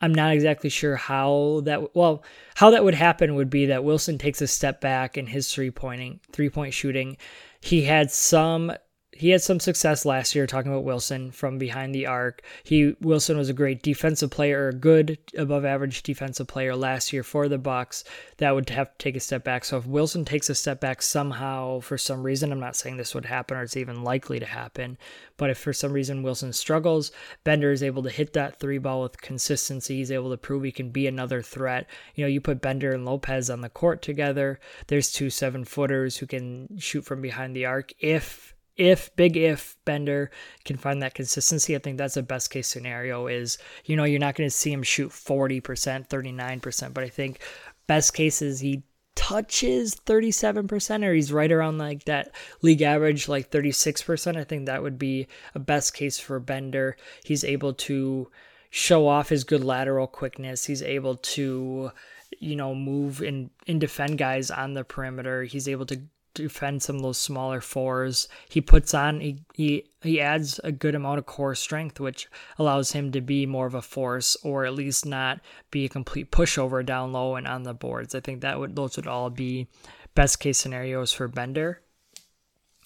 I'm 0.02 0.14
not 0.14 0.34
exactly 0.34 0.70
sure 0.70 0.98
how 0.98 1.62
that 1.64 1.96
well 1.96 2.24
how 2.56 2.72
that 2.72 2.84
would 2.84 2.96
happen 2.96 3.36
would 3.36 3.50
be 3.50 3.68
that 3.68 3.84
Wilson 3.84 4.18
takes 4.18 4.42
a 4.42 4.48
step 4.48 4.82
back 4.82 5.18
in 5.18 5.28
his 5.28 5.54
three 5.54 5.72
pointing 5.72 6.20
three 6.32 6.50
point 6.50 6.74
shooting. 6.74 7.18
He 7.62 7.84
had 7.84 8.12
some 8.12 8.74
he 9.16 9.30
had 9.30 9.42
some 9.42 9.60
success 9.60 10.06
last 10.06 10.36
year 10.36 10.48
talking 10.48 10.72
about 10.72 10.84
Wilson 10.84 11.32
from 11.32 11.58
behind 11.58 11.94
the 11.94 12.06
arc. 12.06 12.42
He 12.64 12.96
Wilson 13.02 13.38
was 13.38 13.50
a 13.50 13.54
great 13.54 13.84
defensive 13.84 14.32
player, 14.32 14.70
a 14.70 14.74
good 14.74 15.18
above 15.38 15.66
average 15.66 16.04
defensive 16.04 16.48
player 16.48 16.76
last 16.76 17.14
year 17.14 17.24
for 17.24 17.48
the 17.48 17.58
Bucks. 17.58 18.04
That 18.38 18.56
would 18.56 18.70
have 18.70 18.92
to 18.92 18.98
take 18.98 19.16
a 19.16 19.20
step 19.20 19.44
back. 19.44 19.66
So 19.66 19.78
if 19.78 19.86
Wilson 19.86 20.26
takes 20.26 20.50
a 20.50 20.56
step 20.56 20.80
back 20.80 21.02
somehow 21.02 21.80
for 21.80 21.98
some 21.98 22.24
reason, 22.24 22.52
I'm 22.52 22.60
not 22.60 22.76
saying 22.76 22.98
this 22.98 23.14
would 23.14 23.26
happen 23.26 23.58
or 23.58 23.64
it's 23.64 23.78
even 23.78 24.04
likely 24.04 24.40
to 24.40 24.46
happen, 24.46 24.98
but 25.38 25.50
if 25.50 25.58
for 25.58 25.74
some 25.74 25.94
reason 25.94 26.24
Wilson 26.24 26.54
struggles, 26.54 27.12
Bender 27.44 27.72
is 27.72 27.84
able 27.84 28.04
to 28.04 28.10
hit 28.10 28.34
that 28.34 28.60
three 28.60 28.78
ball 28.78 29.04
with 29.04 29.22
consistency. 29.22 29.98
He's 29.98 30.12
able 30.12 30.32
to 30.32 30.38
prove 30.38 30.64
he 30.64 30.72
can 30.72 30.90
be 30.90 31.08
another 31.08 31.42
threat. 31.42 31.88
You 32.16 32.24
know, 32.24 32.30
you 32.30 32.42
put 32.42 32.62
Bender 32.62 32.92
and 32.92 33.06
Lopez 33.06 33.50
on 33.50 33.62
the 33.62 33.70
court 33.70 34.02
together. 34.02 34.60
There's 34.88 35.12
two 35.12 35.30
seven 35.30 35.66
footers 35.66 36.18
who 36.18 36.26
can 36.26 36.78
shoot 36.80 37.06
from 37.06 37.22
behind 37.22 37.56
the 37.56 37.66
arc 37.66 37.94
if 38.00 38.54
if 38.76 39.16
big 39.16 39.38
if 39.38 39.76
Bender 39.86 40.32
can 40.66 40.78
find 40.78 41.02
that 41.02 41.14
consistency, 41.14 41.76
I 41.76 41.80
think 41.80 41.98
that's 41.98 42.16
the 42.16 42.24
best 42.24 42.50
case 42.50 42.68
scenario 42.68 43.28
is, 43.28 43.58
you 43.86 43.96
know, 43.96 44.04
you're 44.04 44.20
not 44.20 44.36
going 44.36 44.50
to 44.50 44.56
see 44.56 44.72
him 44.72 44.84
shoot 44.84 45.12
40%, 45.12 46.10
39%, 46.10 46.94
but 46.94 47.04
I 47.04 47.10
think 47.10 47.40
best 47.88 48.14
case 48.14 48.42
is 48.42 48.60
he 48.60 48.84
touches 49.16 49.96
37% 49.96 51.06
or 51.06 51.14
he's 51.14 51.32
right 51.32 51.52
around 51.52 51.78
like 51.78 52.06
that 52.06 52.32
league 52.62 52.82
average 52.82 53.28
like 53.28 53.52
36%. 53.52 54.38
I 54.38 54.44
think 54.44 54.66
that 54.66 54.82
would 54.82 54.98
be 54.98 55.28
a 55.54 55.60
best 55.60 55.94
case 55.94 56.18
for 56.18 56.40
Bender. 56.40 56.98
He's 57.24 57.44
able 57.44 57.74
to 57.74 58.32
show 58.72 59.08
off 59.08 59.30
his 59.30 59.44
good 59.44 59.64
lateral 59.64 60.08
quickness. 60.08 60.66
He's 60.66 60.82
able 60.82 61.18
to 61.18 61.92
you 62.40 62.56
know 62.56 62.74
move 62.74 63.22
and, 63.22 63.52
and 63.68 63.80
defend 63.80 64.18
guys 64.18 64.50
on 64.50 64.74
the 64.74 64.84
perimeter. 64.84 65.44
He's 65.44 65.68
able 65.68 65.86
to 65.86 66.02
defend 66.34 66.82
some 66.82 66.98
of 66.98 67.02
those 67.02 67.18
smaller 67.18 67.62
fours. 67.62 68.28
He 68.50 68.62
puts 68.62 68.94
on 68.94 69.20
he 69.20 69.44
he 69.54 69.86
he 70.02 70.20
adds 70.20 70.60
a 70.64 70.72
good 70.72 70.96
amount 70.96 71.20
of 71.20 71.26
core 71.26 71.56
strength, 71.56 72.00
which 72.00 72.28
allows 72.58 72.92
him 72.92 73.12
to 73.12 73.22
be 73.22 73.46
more 73.46 73.66
of 73.66 73.76
a 73.76 73.82
force, 73.82 74.36
or 74.44 74.66
at 74.66 74.74
least 74.74 75.06
not 75.06 75.40
be 75.72 75.86
a 75.86 75.90
complete 75.90 76.32
pushover 76.32 76.86
down 76.86 77.12
low 77.12 77.36
and 77.36 77.48
on 77.48 77.64
the 77.64 77.74
boards. 77.74 78.16
I 78.16 78.20
think 78.20 78.42
that 78.42 78.60
would 78.60 78.76
those 78.76 78.96
would 78.96 79.08
all 79.08 79.30
be 79.30 79.68
best 80.16 80.40
case 80.40 80.58
scenarios 80.58 81.12
for 81.12 81.28
Bender. 81.28 81.82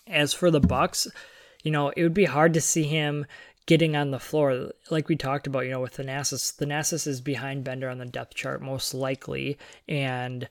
As 0.06 0.34
for 0.34 0.52
the 0.52 0.62
Bucks, 0.62 1.08
you 1.64 1.72
know, 1.72 1.90
it 1.90 2.04
would 2.04 2.14
be 2.14 2.26
hard 2.26 2.54
to 2.54 2.62
see 2.62 2.84
him 2.84 3.26
getting 3.66 3.98
on 3.98 4.12
the 4.12 4.20
floor, 4.20 4.72
like 4.90 5.10
we 5.10 5.16
talked 5.18 5.46
about, 5.46 5.66
you 5.66 5.72
know, 5.72 5.82
with 5.82 5.98
Thanasis. 5.98 6.56
Thanasis 6.56 7.06
is 7.06 7.22
behind 7.22 7.66
Bender 7.66 7.90
on 7.90 7.98
the 8.00 8.06
depth 8.06 8.34
chart 8.34 8.62
most 8.62 8.94
likely, 8.94 9.58
and 9.88 10.48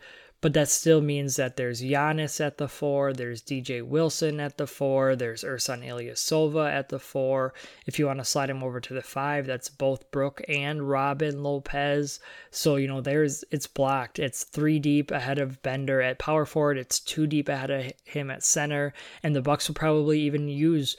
but 0.47 0.53
that 0.53 0.69
still 0.69 1.01
means 1.01 1.35
that 1.35 1.57
there's 1.57 1.83
Giannis 1.83 2.41
at 2.41 2.57
the 2.57 2.69
four, 2.69 3.13
there's 3.13 3.43
DJ 3.43 3.83
Wilson 3.83 4.39
at 4.39 4.59
the 4.59 4.69
four, 4.69 5.17
there's 5.17 5.43
Ersan 5.43 5.85
Ilyasova 5.85 6.73
at 6.73 6.89
the 6.89 7.01
four. 7.01 7.53
If 7.85 7.99
you 7.99 8.07
want 8.07 8.21
to 8.21 8.25
slide 8.25 8.49
him 8.49 8.63
over 8.63 8.79
to 8.81 8.95
the 8.95 9.03
five, 9.03 9.47
that's 9.47 9.69
both 9.69 10.09
Brook 10.13 10.41
and 10.49 10.89
Robin 10.89 11.43
Lopez. 11.43 12.21
So, 12.53 12.77
you 12.77 12.87
know, 12.87 13.01
there's 13.01 13.43
it's 13.51 13.67
blocked. 13.67 14.21
It's 14.21 14.45
three 14.45 14.79
deep 14.79 15.11
ahead 15.11 15.41
of 15.41 15.61
Bender 15.65 16.01
at 16.01 16.21
power 16.21 16.45
forward, 16.45 16.79
it's 16.79 17.01
two 17.01 17.27
deep 17.27 17.49
ahead 17.49 17.73
of 17.73 17.93
him 18.05 18.31
at 18.31 18.45
center, 18.45 18.95
and 19.25 19.35
the 19.35 19.43
Bucks 19.43 19.67
will 19.67 19.75
probably 19.75 20.21
even 20.21 20.47
use 20.49 20.97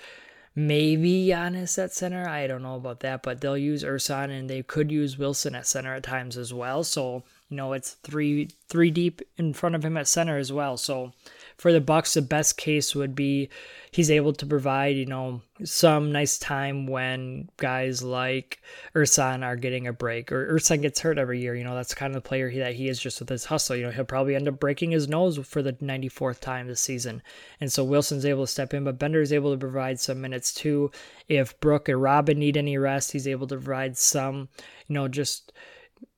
maybe 0.58 1.26
Giannis 1.28 1.82
at 1.82 1.94
center. 1.94 2.28
I 2.28 2.48
don't 2.48 2.64
know 2.64 2.76
about 2.76 3.00
that, 3.00 3.24
but 3.24 3.40
they'll 3.40 3.58
use 3.58 3.82
Ersan 3.82 4.30
and 4.30 4.50
they 4.50 4.62
could 4.62 4.92
use 4.92 5.18
Wilson 5.18 5.56
at 5.56 5.68
center 5.68 5.94
at 5.94 6.04
times 6.04 6.36
as 6.36 6.54
well. 6.54 6.84
So 6.84 7.24
you 7.50 7.56
know, 7.56 7.74
it's 7.74 7.94
three 8.04 8.50
three 8.68 8.92
deep 8.92 9.22
in 9.38 9.54
front 9.54 9.76
of 9.76 9.86
him 9.86 9.96
at 9.96 10.08
center 10.08 10.38
as 10.38 10.52
well. 10.52 10.76
So 10.76 11.14
for 11.58 11.72
the 11.72 11.80
Bucks, 11.80 12.14
the 12.14 12.22
best 12.22 12.58
case 12.58 12.94
would 12.94 13.16
be 13.16 13.50
he's 13.90 14.12
able 14.12 14.34
to 14.34 14.46
provide, 14.46 14.98
you 14.98 15.06
know, 15.06 15.42
some 15.64 16.12
nice 16.12 16.38
time 16.38 16.88
when 16.88 17.48
guys 17.56 18.04
like 18.04 18.62
Ersan 18.94 19.46
are 19.46 19.56
getting 19.56 19.88
a 19.88 19.94
break 19.94 20.30
or 20.30 20.54
Ersan 20.54 20.82
gets 20.82 21.00
hurt 21.00 21.18
every 21.18 21.40
year. 21.40 21.56
You 21.56 21.64
know, 21.64 21.74
that's 21.74 21.94
kind 21.94 22.14
of 22.14 22.22
the 22.22 22.28
player 22.28 22.50
he, 22.50 22.60
that 22.60 22.76
he 22.76 22.90
is 22.90 23.00
just 23.00 23.22
with 23.22 23.30
his 23.30 23.46
hustle. 23.46 23.78
You 23.78 23.86
know, 23.86 23.92
he'll 23.92 24.04
probably 24.04 24.36
end 24.36 24.50
up 24.50 24.60
breaking 24.60 24.92
his 24.92 25.08
nose 25.08 25.38
for 25.48 25.64
the 25.64 25.74
94th 25.74 26.42
time 26.42 26.68
this 26.68 26.82
season. 26.82 27.24
And 27.62 27.72
so 27.72 27.86
Wilson's 27.86 28.26
able 28.26 28.44
to 28.44 28.52
step 28.52 28.74
in, 28.74 28.84
but 28.84 29.00
Bender 29.00 29.22
is 29.22 29.32
able 29.32 29.54
to 29.54 29.58
provide 29.58 30.02
some 30.02 30.20
minutes 30.20 30.54
too. 30.54 30.92
If 31.30 31.58
Brook 31.62 31.88
or 31.88 31.98
Robin 31.98 32.38
need 32.38 32.58
any 32.58 32.78
rest, 32.78 33.14
he's 33.14 33.28
able 33.28 33.48
to 33.48 33.56
provide 33.56 33.98
some, 33.98 34.50
you 34.88 34.96
know, 34.96 35.08
just– 35.08 35.54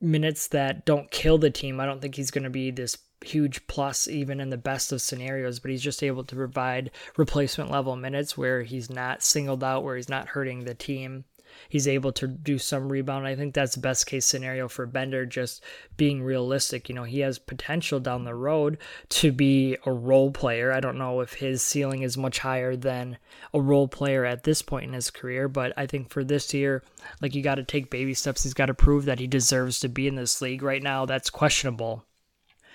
minutes 0.01 0.47
that 0.49 0.85
don't 0.85 1.11
kill 1.11 1.37
the 1.37 1.49
team. 1.49 1.79
I 1.79 1.85
don't 1.85 2.01
think 2.01 2.15
he's 2.15 2.31
going 2.31 2.43
to 2.43 2.49
be 2.49 2.71
this 2.71 2.97
huge 3.23 3.65
plus 3.67 4.07
even 4.07 4.39
in 4.39 4.49
the 4.49 4.57
best 4.57 4.91
of 4.91 5.01
scenarios, 5.01 5.59
but 5.59 5.71
he's 5.71 5.81
just 5.81 6.03
able 6.03 6.23
to 6.23 6.35
provide 6.35 6.91
replacement 7.17 7.69
level 7.71 7.95
minutes 7.95 8.37
where 8.37 8.63
he's 8.63 8.89
not 8.89 9.23
singled 9.23 9.63
out, 9.63 9.83
where 9.83 9.95
he's 9.95 10.09
not 10.09 10.29
hurting 10.29 10.63
the 10.63 10.73
team 10.73 11.25
he's 11.67 11.87
able 11.87 12.11
to 12.13 12.27
do 12.27 12.57
some 12.57 12.91
rebound. 12.91 13.27
I 13.27 13.35
think 13.35 13.53
that's 13.53 13.75
the 13.75 13.81
best 13.81 14.05
case 14.05 14.25
scenario 14.25 14.67
for 14.67 14.85
Bender, 14.85 15.25
just 15.25 15.63
being 15.97 16.23
realistic. 16.23 16.89
You 16.89 16.95
know, 16.95 17.03
he 17.03 17.19
has 17.19 17.39
potential 17.39 17.99
down 17.99 18.23
the 18.23 18.35
road 18.35 18.77
to 19.09 19.31
be 19.31 19.77
a 19.85 19.91
role 19.91 20.31
player. 20.31 20.71
I 20.71 20.79
don't 20.79 20.97
know 20.97 21.21
if 21.21 21.33
his 21.33 21.61
ceiling 21.61 22.03
is 22.03 22.17
much 22.17 22.39
higher 22.39 22.75
than 22.75 23.17
a 23.53 23.59
role 23.59 23.87
player 23.87 24.25
at 24.25 24.43
this 24.43 24.61
point 24.61 24.85
in 24.85 24.93
his 24.93 25.11
career, 25.11 25.47
but 25.47 25.73
I 25.75 25.85
think 25.85 26.09
for 26.09 26.23
this 26.23 26.53
year, 26.53 26.83
like 27.21 27.35
you 27.35 27.41
got 27.41 27.55
to 27.55 27.63
take 27.63 27.89
baby 27.89 28.13
steps. 28.13 28.43
He's 28.43 28.53
got 28.53 28.67
to 28.67 28.73
prove 28.73 29.05
that 29.05 29.19
he 29.19 29.27
deserves 29.27 29.79
to 29.79 29.89
be 29.89 30.07
in 30.07 30.15
this 30.15 30.41
league. 30.41 30.63
Right 30.63 30.83
now, 30.83 31.05
that's 31.05 31.29
questionable. 31.29 32.05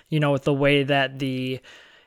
You 0.08 0.20
know, 0.20 0.32
with 0.32 0.44
the 0.44 0.54
way 0.54 0.82
that 0.82 1.18
the 1.18 1.60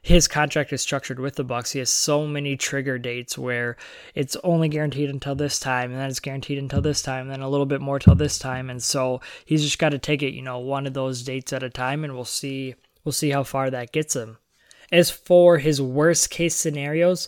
his 0.07 0.25
contract 0.25 0.71
is 0.71 0.81
structured 0.81 1.19
with 1.19 1.35
the 1.35 1.43
Bucks. 1.43 1.73
He 1.73 1.79
has 1.79 1.89
so 1.89 2.25
many 2.25 2.55
trigger 2.55 2.97
dates 2.97 3.37
where 3.37 3.75
it's 4.15 4.37
only 4.41 4.69
guaranteed 4.69 5.09
until 5.09 5.35
this 5.35 5.59
time, 5.59 5.91
and 5.91 5.99
then 5.99 6.09
it's 6.09 6.21
guaranteed 6.21 6.59
until 6.59 6.79
this 6.79 7.01
time, 7.01 7.23
and 7.23 7.31
then 7.31 7.41
a 7.41 7.49
little 7.49 7.65
bit 7.65 7.81
more 7.81 7.99
till 7.99 8.15
this 8.15 8.39
time, 8.39 8.69
and 8.69 8.81
so 8.81 9.19
he's 9.43 9.63
just 9.63 9.79
got 9.79 9.89
to 9.89 9.99
take 9.99 10.23
it, 10.23 10.33
you 10.33 10.41
know, 10.41 10.59
one 10.59 10.87
of 10.87 10.93
those 10.93 11.23
dates 11.23 11.51
at 11.51 11.61
a 11.61 11.69
time, 11.69 12.05
and 12.05 12.15
we'll 12.15 12.23
see 12.23 12.75
we'll 13.03 13.11
see 13.11 13.31
how 13.31 13.43
far 13.43 13.69
that 13.69 13.91
gets 13.91 14.15
him. 14.15 14.37
As 14.93 15.11
for 15.11 15.57
his 15.57 15.81
worst 15.81 16.29
case 16.29 16.55
scenarios, 16.55 17.27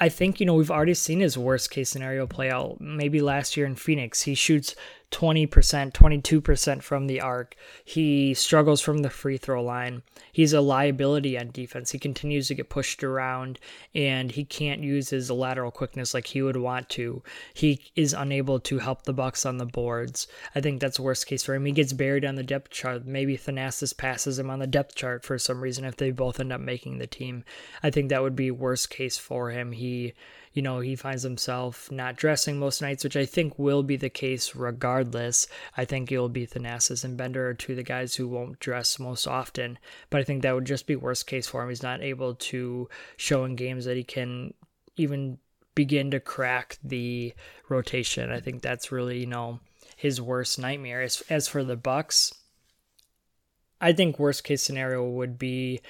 I 0.00 0.08
think 0.08 0.40
you 0.40 0.46
know 0.46 0.54
we've 0.54 0.68
already 0.68 0.94
seen 0.94 1.20
his 1.20 1.38
worst 1.38 1.70
case 1.70 1.90
scenario 1.90 2.26
play 2.26 2.50
out. 2.50 2.80
Maybe 2.80 3.20
last 3.20 3.56
year 3.56 3.66
in 3.66 3.76
Phoenix, 3.76 4.22
he 4.22 4.34
shoots 4.34 4.74
20%, 5.10 5.92
22% 5.92 6.82
from 6.82 7.06
the 7.06 7.20
arc. 7.20 7.56
He 7.84 8.32
struggles 8.34 8.80
from 8.80 8.98
the 8.98 9.10
free 9.10 9.36
throw 9.36 9.62
line. 9.62 10.02
He's 10.32 10.52
a 10.52 10.60
liability 10.60 11.38
on 11.38 11.50
defense. 11.50 11.90
He 11.90 11.98
continues 11.98 12.48
to 12.48 12.54
get 12.54 12.68
pushed 12.68 13.02
around 13.02 13.58
and 13.94 14.30
he 14.30 14.44
can't 14.44 14.82
use 14.82 15.10
his 15.10 15.30
lateral 15.30 15.70
quickness 15.70 16.14
like 16.14 16.28
he 16.28 16.42
would 16.42 16.56
want 16.56 16.88
to. 16.90 17.22
He 17.54 17.80
is 17.96 18.12
unable 18.12 18.60
to 18.60 18.78
help 18.78 19.02
the 19.02 19.12
Bucks 19.12 19.44
on 19.44 19.58
the 19.58 19.66
boards. 19.66 20.28
I 20.54 20.60
think 20.60 20.80
that's 20.80 21.00
worst 21.00 21.26
case 21.26 21.42
for 21.42 21.54
him. 21.54 21.66
He 21.66 21.72
gets 21.72 21.92
buried 21.92 22.24
on 22.24 22.36
the 22.36 22.42
depth 22.42 22.70
chart. 22.70 23.04
Maybe 23.04 23.36
Thanasis 23.36 23.96
passes 23.96 24.38
him 24.38 24.50
on 24.50 24.60
the 24.60 24.66
depth 24.66 24.94
chart 24.94 25.24
for 25.24 25.38
some 25.38 25.60
reason 25.60 25.84
if 25.84 25.96
they 25.96 26.12
both 26.12 26.38
end 26.38 26.52
up 26.52 26.60
making 26.60 26.98
the 26.98 27.06
team. 27.06 27.44
I 27.82 27.90
think 27.90 28.10
that 28.10 28.22
would 28.22 28.36
be 28.36 28.50
worst 28.50 28.90
case 28.90 29.18
for 29.18 29.50
him. 29.50 29.72
He 29.72 30.14
you 30.52 30.62
know, 30.62 30.80
he 30.80 30.96
finds 30.96 31.22
himself 31.22 31.90
not 31.92 32.16
dressing 32.16 32.58
most 32.58 32.82
nights, 32.82 33.04
which 33.04 33.16
I 33.16 33.24
think 33.24 33.58
will 33.58 33.82
be 33.82 33.96
the 33.96 34.10
case 34.10 34.56
regardless. 34.56 34.99
I 35.76 35.84
think 35.84 36.10
it'll 36.10 36.28
be 36.28 36.46
Thanasis 36.46 37.04
and 37.04 37.16
Bender 37.16 37.48
are 37.48 37.54
two 37.54 37.72
of 37.72 37.76
the 37.76 37.82
guys 37.82 38.14
who 38.14 38.28
won't 38.28 38.60
dress 38.60 38.98
most 38.98 39.26
often, 39.26 39.78
but 40.10 40.20
I 40.20 40.24
think 40.24 40.42
that 40.42 40.54
would 40.54 40.64
just 40.64 40.86
be 40.86 40.96
worst 40.96 41.26
case 41.26 41.46
for 41.46 41.62
him. 41.62 41.68
He's 41.68 41.82
not 41.82 42.02
able 42.02 42.34
to 42.34 42.88
show 43.16 43.44
in 43.44 43.56
games 43.56 43.84
that 43.84 43.96
he 43.96 44.04
can 44.04 44.54
even 44.96 45.38
begin 45.74 46.10
to 46.10 46.20
crack 46.20 46.78
the 46.82 47.32
rotation. 47.68 48.30
I 48.30 48.40
think 48.40 48.62
that's 48.62 48.92
really, 48.92 49.20
you 49.20 49.26
know, 49.26 49.60
his 49.96 50.20
worst 50.20 50.58
nightmare. 50.58 51.02
As, 51.02 51.22
as 51.30 51.48
for 51.48 51.64
the 51.64 51.76
Bucks, 51.76 52.34
I 53.80 53.92
think 53.92 54.18
worst 54.18 54.44
case 54.44 54.62
scenario 54.62 55.08
would 55.08 55.38
be 55.38 55.80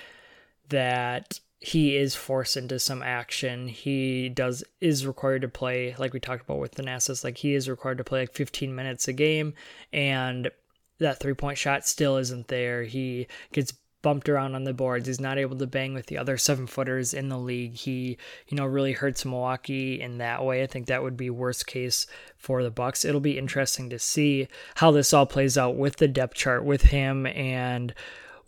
that 0.68 1.40
he 1.60 1.96
is 1.96 2.14
forced 2.14 2.56
into 2.56 2.78
some 2.78 3.02
action. 3.02 3.68
He 3.68 4.30
does 4.30 4.64
is 4.80 5.06
required 5.06 5.42
to 5.42 5.48
play 5.48 5.94
like 5.98 6.14
we 6.14 6.20
talked 6.20 6.42
about 6.42 6.58
with 6.58 6.74
Thanasis, 6.74 7.22
like 7.22 7.36
he 7.36 7.54
is 7.54 7.68
required 7.68 7.98
to 7.98 8.04
play 8.04 8.20
like 8.20 8.32
15 8.32 8.74
minutes 8.74 9.08
a 9.08 9.12
game 9.12 9.52
and 9.92 10.50
that 10.98 11.20
three-point 11.20 11.58
shot 11.58 11.86
still 11.86 12.16
isn't 12.16 12.48
there. 12.48 12.82
He 12.84 13.26
gets 13.52 13.72
bumped 14.02 14.28
around 14.28 14.54
on 14.54 14.64
the 14.64 14.72
boards. 14.72 15.06
He's 15.06 15.20
not 15.20 15.38
able 15.38 15.56
to 15.58 15.66
bang 15.66 15.92
with 15.92 16.06
the 16.06 16.16
other 16.16 16.38
seven 16.38 16.66
footers 16.66 17.12
in 17.12 17.28
the 17.28 17.38
league. 17.38 17.74
He, 17.74 18.16
you 18.48 18.56
know, 18.56 18.64
really 18.64 18.92
hurts 18.92 19.24
Milwaukee 19.24 20.00
in 20.00 20.18
that 20.18 20.44
way. 20.44 20.62
I 20.62 20.66
think 20.66 20.86
that 20.86 21.02
would 21.02 21.16
be 21.16 21.30
worst 21.30 21.66
case 21.66 22.06
for 22.36 22.62
the 22.62 22.70
Bucks. 22.70 23.04
It'll 23.04 23.20
be 23.20 23.38
interesting 23.38 23.90
to 23.90 23.98
see 23.98 24.48
how 24.76 24.90
this 24.90 25.12
all 25.12 25.26
plays 25.26 25.58
out 25.58 25.76
with 25.76 25.96
the 25.96 26.08
depth 26.08 26.34
chart 26.34 26.64
with 26.64 26.82
him 26.82 27.26
and 27.26 27.94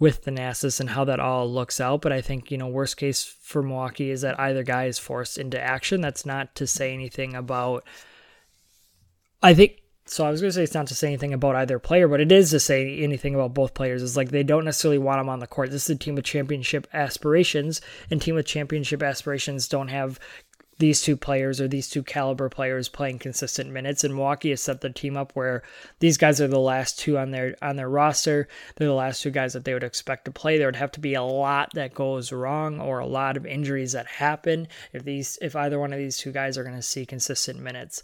with 0.03 0.25
the 0.25 0.33
Thanasis 0.33 0.81
and 0.81 0.91
how 0.91 1.05
that 1.05 1.21
all 1.21 1.49
looks 1.49 1.81
out. 1.81 2.03
But 2.03 2.11
I 2.11 2.21
think, 2.21 2.51
you 2.51 2.59
know, 2.59 2.67
worst 2.67 2.97
case 2.97 3.23
for 3.23 3.63
Milwaukee 3.63 4.11
is 4.11 4.23
that 4.23 4.39
either 4.41 4.65
guy 4.65 4.87
is 4.87 4.99
forced 4.99 5.39
into 5.39 5.63
action. 5.63 6.01
That's 6.01 6.27
not 6.27 6.57
to 6.57 6.67
say 6.67 6.93
anything 6.93 7.37
about 7.37 7.85
I 9.45 9.55
think 9.55 9.79
so 10.05 10.27
I 10.27 10.31
was 10.31 10.41
going 10.41 10.49
to 10.49 10.55
say 10.55 10.65
it's 10.65 10.75
not 10.75 10.89
to 10.89 10.97
say 10.97 11.07
anything 11.07 11.33
about 11.33 11.55
either 11.55 11.79
player, 11.79 12.09
but 12.09 12.21
it 12.21 12.33
is 12.33 12.51
to 12.51 12.59
say 12.59 12.99
anything 12.99 13.37
about 13.37 13.55
both 13.55 13.75
players. 13.75 14.03
Is 14.03 14.17
like 14.17 14.31
they 14.31 14.43
don't 14.43 14.65
necessarily 14.65 14.99
want 14.99 15.21
them 15.21 15.29
on 15.29 15.39
the 15.39 15.47
court. 15.47 15.71
This 15.71 15.85
is 15.89 15.95
a 15.95 15.99
team 15.99 16.17
with 16.17 16.25
championship 16.25 16.89
aspirations, 16.93 17.81
and 18.11 18.21
team 18.21 18.35
with 18.35 18.45
championship 18.45 19.05
aspirations 19.05 19.69
don't 19.69 19.89
have 19.89 20.19
these 20.79 21.03
two 21.03 21.17
players 21.17 21.61
or 21.61 21.69
these 21.69 21.89
two 21.89 22.03
caliber 22.03 22.49
players 22.49 22.89
playing 22.89 23.19
consistent 23.19 23.71
minutes. 23.71 24.05
And 24.05 24.15
Milwaukee 24.15 24.51
has 24.51 24.61
set 24.61 24.81
the 24.81 24.91
team 24.91 25.17
up 25.17 25.33
where 25.35 25.63
these 26.01 26.17
guys 26.17 26.41
are 26.41 26.49
the 26.49 26.59
last 26.59 26.99
two 26.99 27.19
on 27.19 27.31
their 27.31 27.57
on 27.63 27.77
their 27.77 27.89
roster. 27.89 28.49
They're 28.77 28.89
the 28.89 28.95
last 28.95 29.23
two 29.23 29.31
guys 29.31 29.53
that 29.53 29.65
they 29.65 29.75
would 29.75 29.85
expect 29.85 30.25
to 30.25 30.31
play. 30.31 30.59
There 30.59 30.67
would 30.67 30.77
have 30.77 30.93
to 30.93 31.01
be 31.01 31.15
a 31.15 31.23
lot 31.23 31.73
that 31.75 31.95
goes 31.95 32.33
wrong 32.33 32.81
or 32.81 32.99
a 32.99 33.07
lot 33.07 33.37
of 33.37 33.47
injuries 33.47 33.93
that 33.93 34.07
happen 34.07 34.69
if 34.93 35.05
these 35.05 35.39
if 35.41 35.55
either 35.55 35.79
one 35.79 35.93
of 35.93 35.99
these 35.99 36.17
two 36.17 36.33
guys 36.33 36.59
are 36.59 36.65
going 36.65 36.77
to 36.77 36.83
see 36.83 37.07
consistent 37.07 37.61
minutes. 37.61 38.03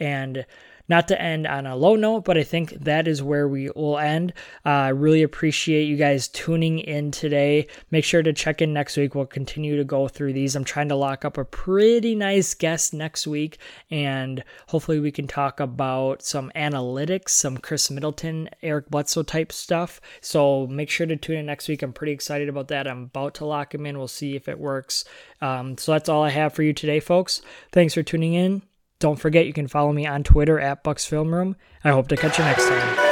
And 0.00 0.44
not 0.88 1.08
to 1.08 1.20
end 1.20 1.46
on 1.46 1.66
a 1.66 1.76
low 1.76 1.96
note, 1.96 2.24
but 2.24 2.38
I 2.38 2.42
think 2.42 2.70
that 2.84 3.06
is 3.06 3.22
where 3.22 3.46
we 3.46 3.70
will 3.74 3.98
end. 3.98 4.32
Uh, 4.64 4.88
I 4.88 4.90
uh, 4.90 4.94
really 4.94 5.22
appreciate 5.22 5.84
you 5.84 5.96
guys 5.96 6.28
tuning 6.28 6.78
in 6.78 7.10
today. 7.10 7.66
Make 7.90 8.04
sure 8.04 8.22
to 8.22 8.32
check 8.32 8.62
in 8.62 8.72
next 8.72 8.96
week. 8.96 9.14
We'll 9.14 9.26
continue 9.26 9.76
to 9.76 9.84
go 9.84 10.08
through 10.08 10.32
these. 10.32 10.56
I'm 10.56 10.64
trying 10.64 10.88
to 10.88 10.96
lock 10.96 11.24
up 11.24 11.36
a 11.36 11.44
pretty 11.44 12.14
nice 12.14 12.54
guest 12.54 12.94
next 12.94 13.26
week, 13.26 13.58
and 13.90 14.42
hopefully 14.68 15.00
we 15.00 15.12
can 15.12 15.26
talk 15.26 15.60
about 15.60 16.22
some 16.22 16.50
analytics, 16.56 17.30
some 17.30 17.58
Khris 17.58 17.90
Middleton, 17.90 18.48
Eric 18.62 18.88
Bledsoe 18.88 19.22
type 19.22 19.52
stuff. 19.52 20.00
So 20.20 20.66
make 20.66 20.90
sure 20.90 21.06
to 21.06 21.16
tune 21.16 21.38
in 21.38 21.46
next 21.46 21.68
week. 21.68 21.82
I'm 21.82 21.92
pretty 21.92 22.12
excited 22.12 22.48
about 22.48 22.68
that. 22.68 22.86
I'm 22.86 23.04
about 23.04 23.34
to 23.34 23.44
lock 23.44 23.74
him 23.74 23.84
in. 23.84 23.98
We'll 23.98 24.08
see 24.08 24.36
if 24.36 24.48
it 24.48 24.58
works. 24.58 25.04
Um, 25.40 25.76
so 25.76 25.92
that's 25.92 26.08
all 26.08 26.22
I 26.22 26.30
have 26.30 26.54
for 26.54 26.62
you 26.62 26.72
today, 26.72 27.00
folks. 27.00 27.42
Thanks 27.72 27.94
for 27.94 28.02
tuning 28.02 28.34
in. 28.34 28.67
Don't 29.00 29.18
forget 29.18 29.46
you 29.46 29.52
can 29.52 29.68
follow 29.68 29.92
me 29.92 30.06
on 30.06 30.24
Twitter 30.24 30.58
at 30.58 30.82
Bucks 30.82 31.06
Film 31.06 31.32
Room. 31.34 31.56
I 31.84 31.90
hope 31.90 32.08
to 32.08 32.16
catch 32.16 32.38
you 32.38 32.44
next 32.44 32.68
time. 32.68 33.07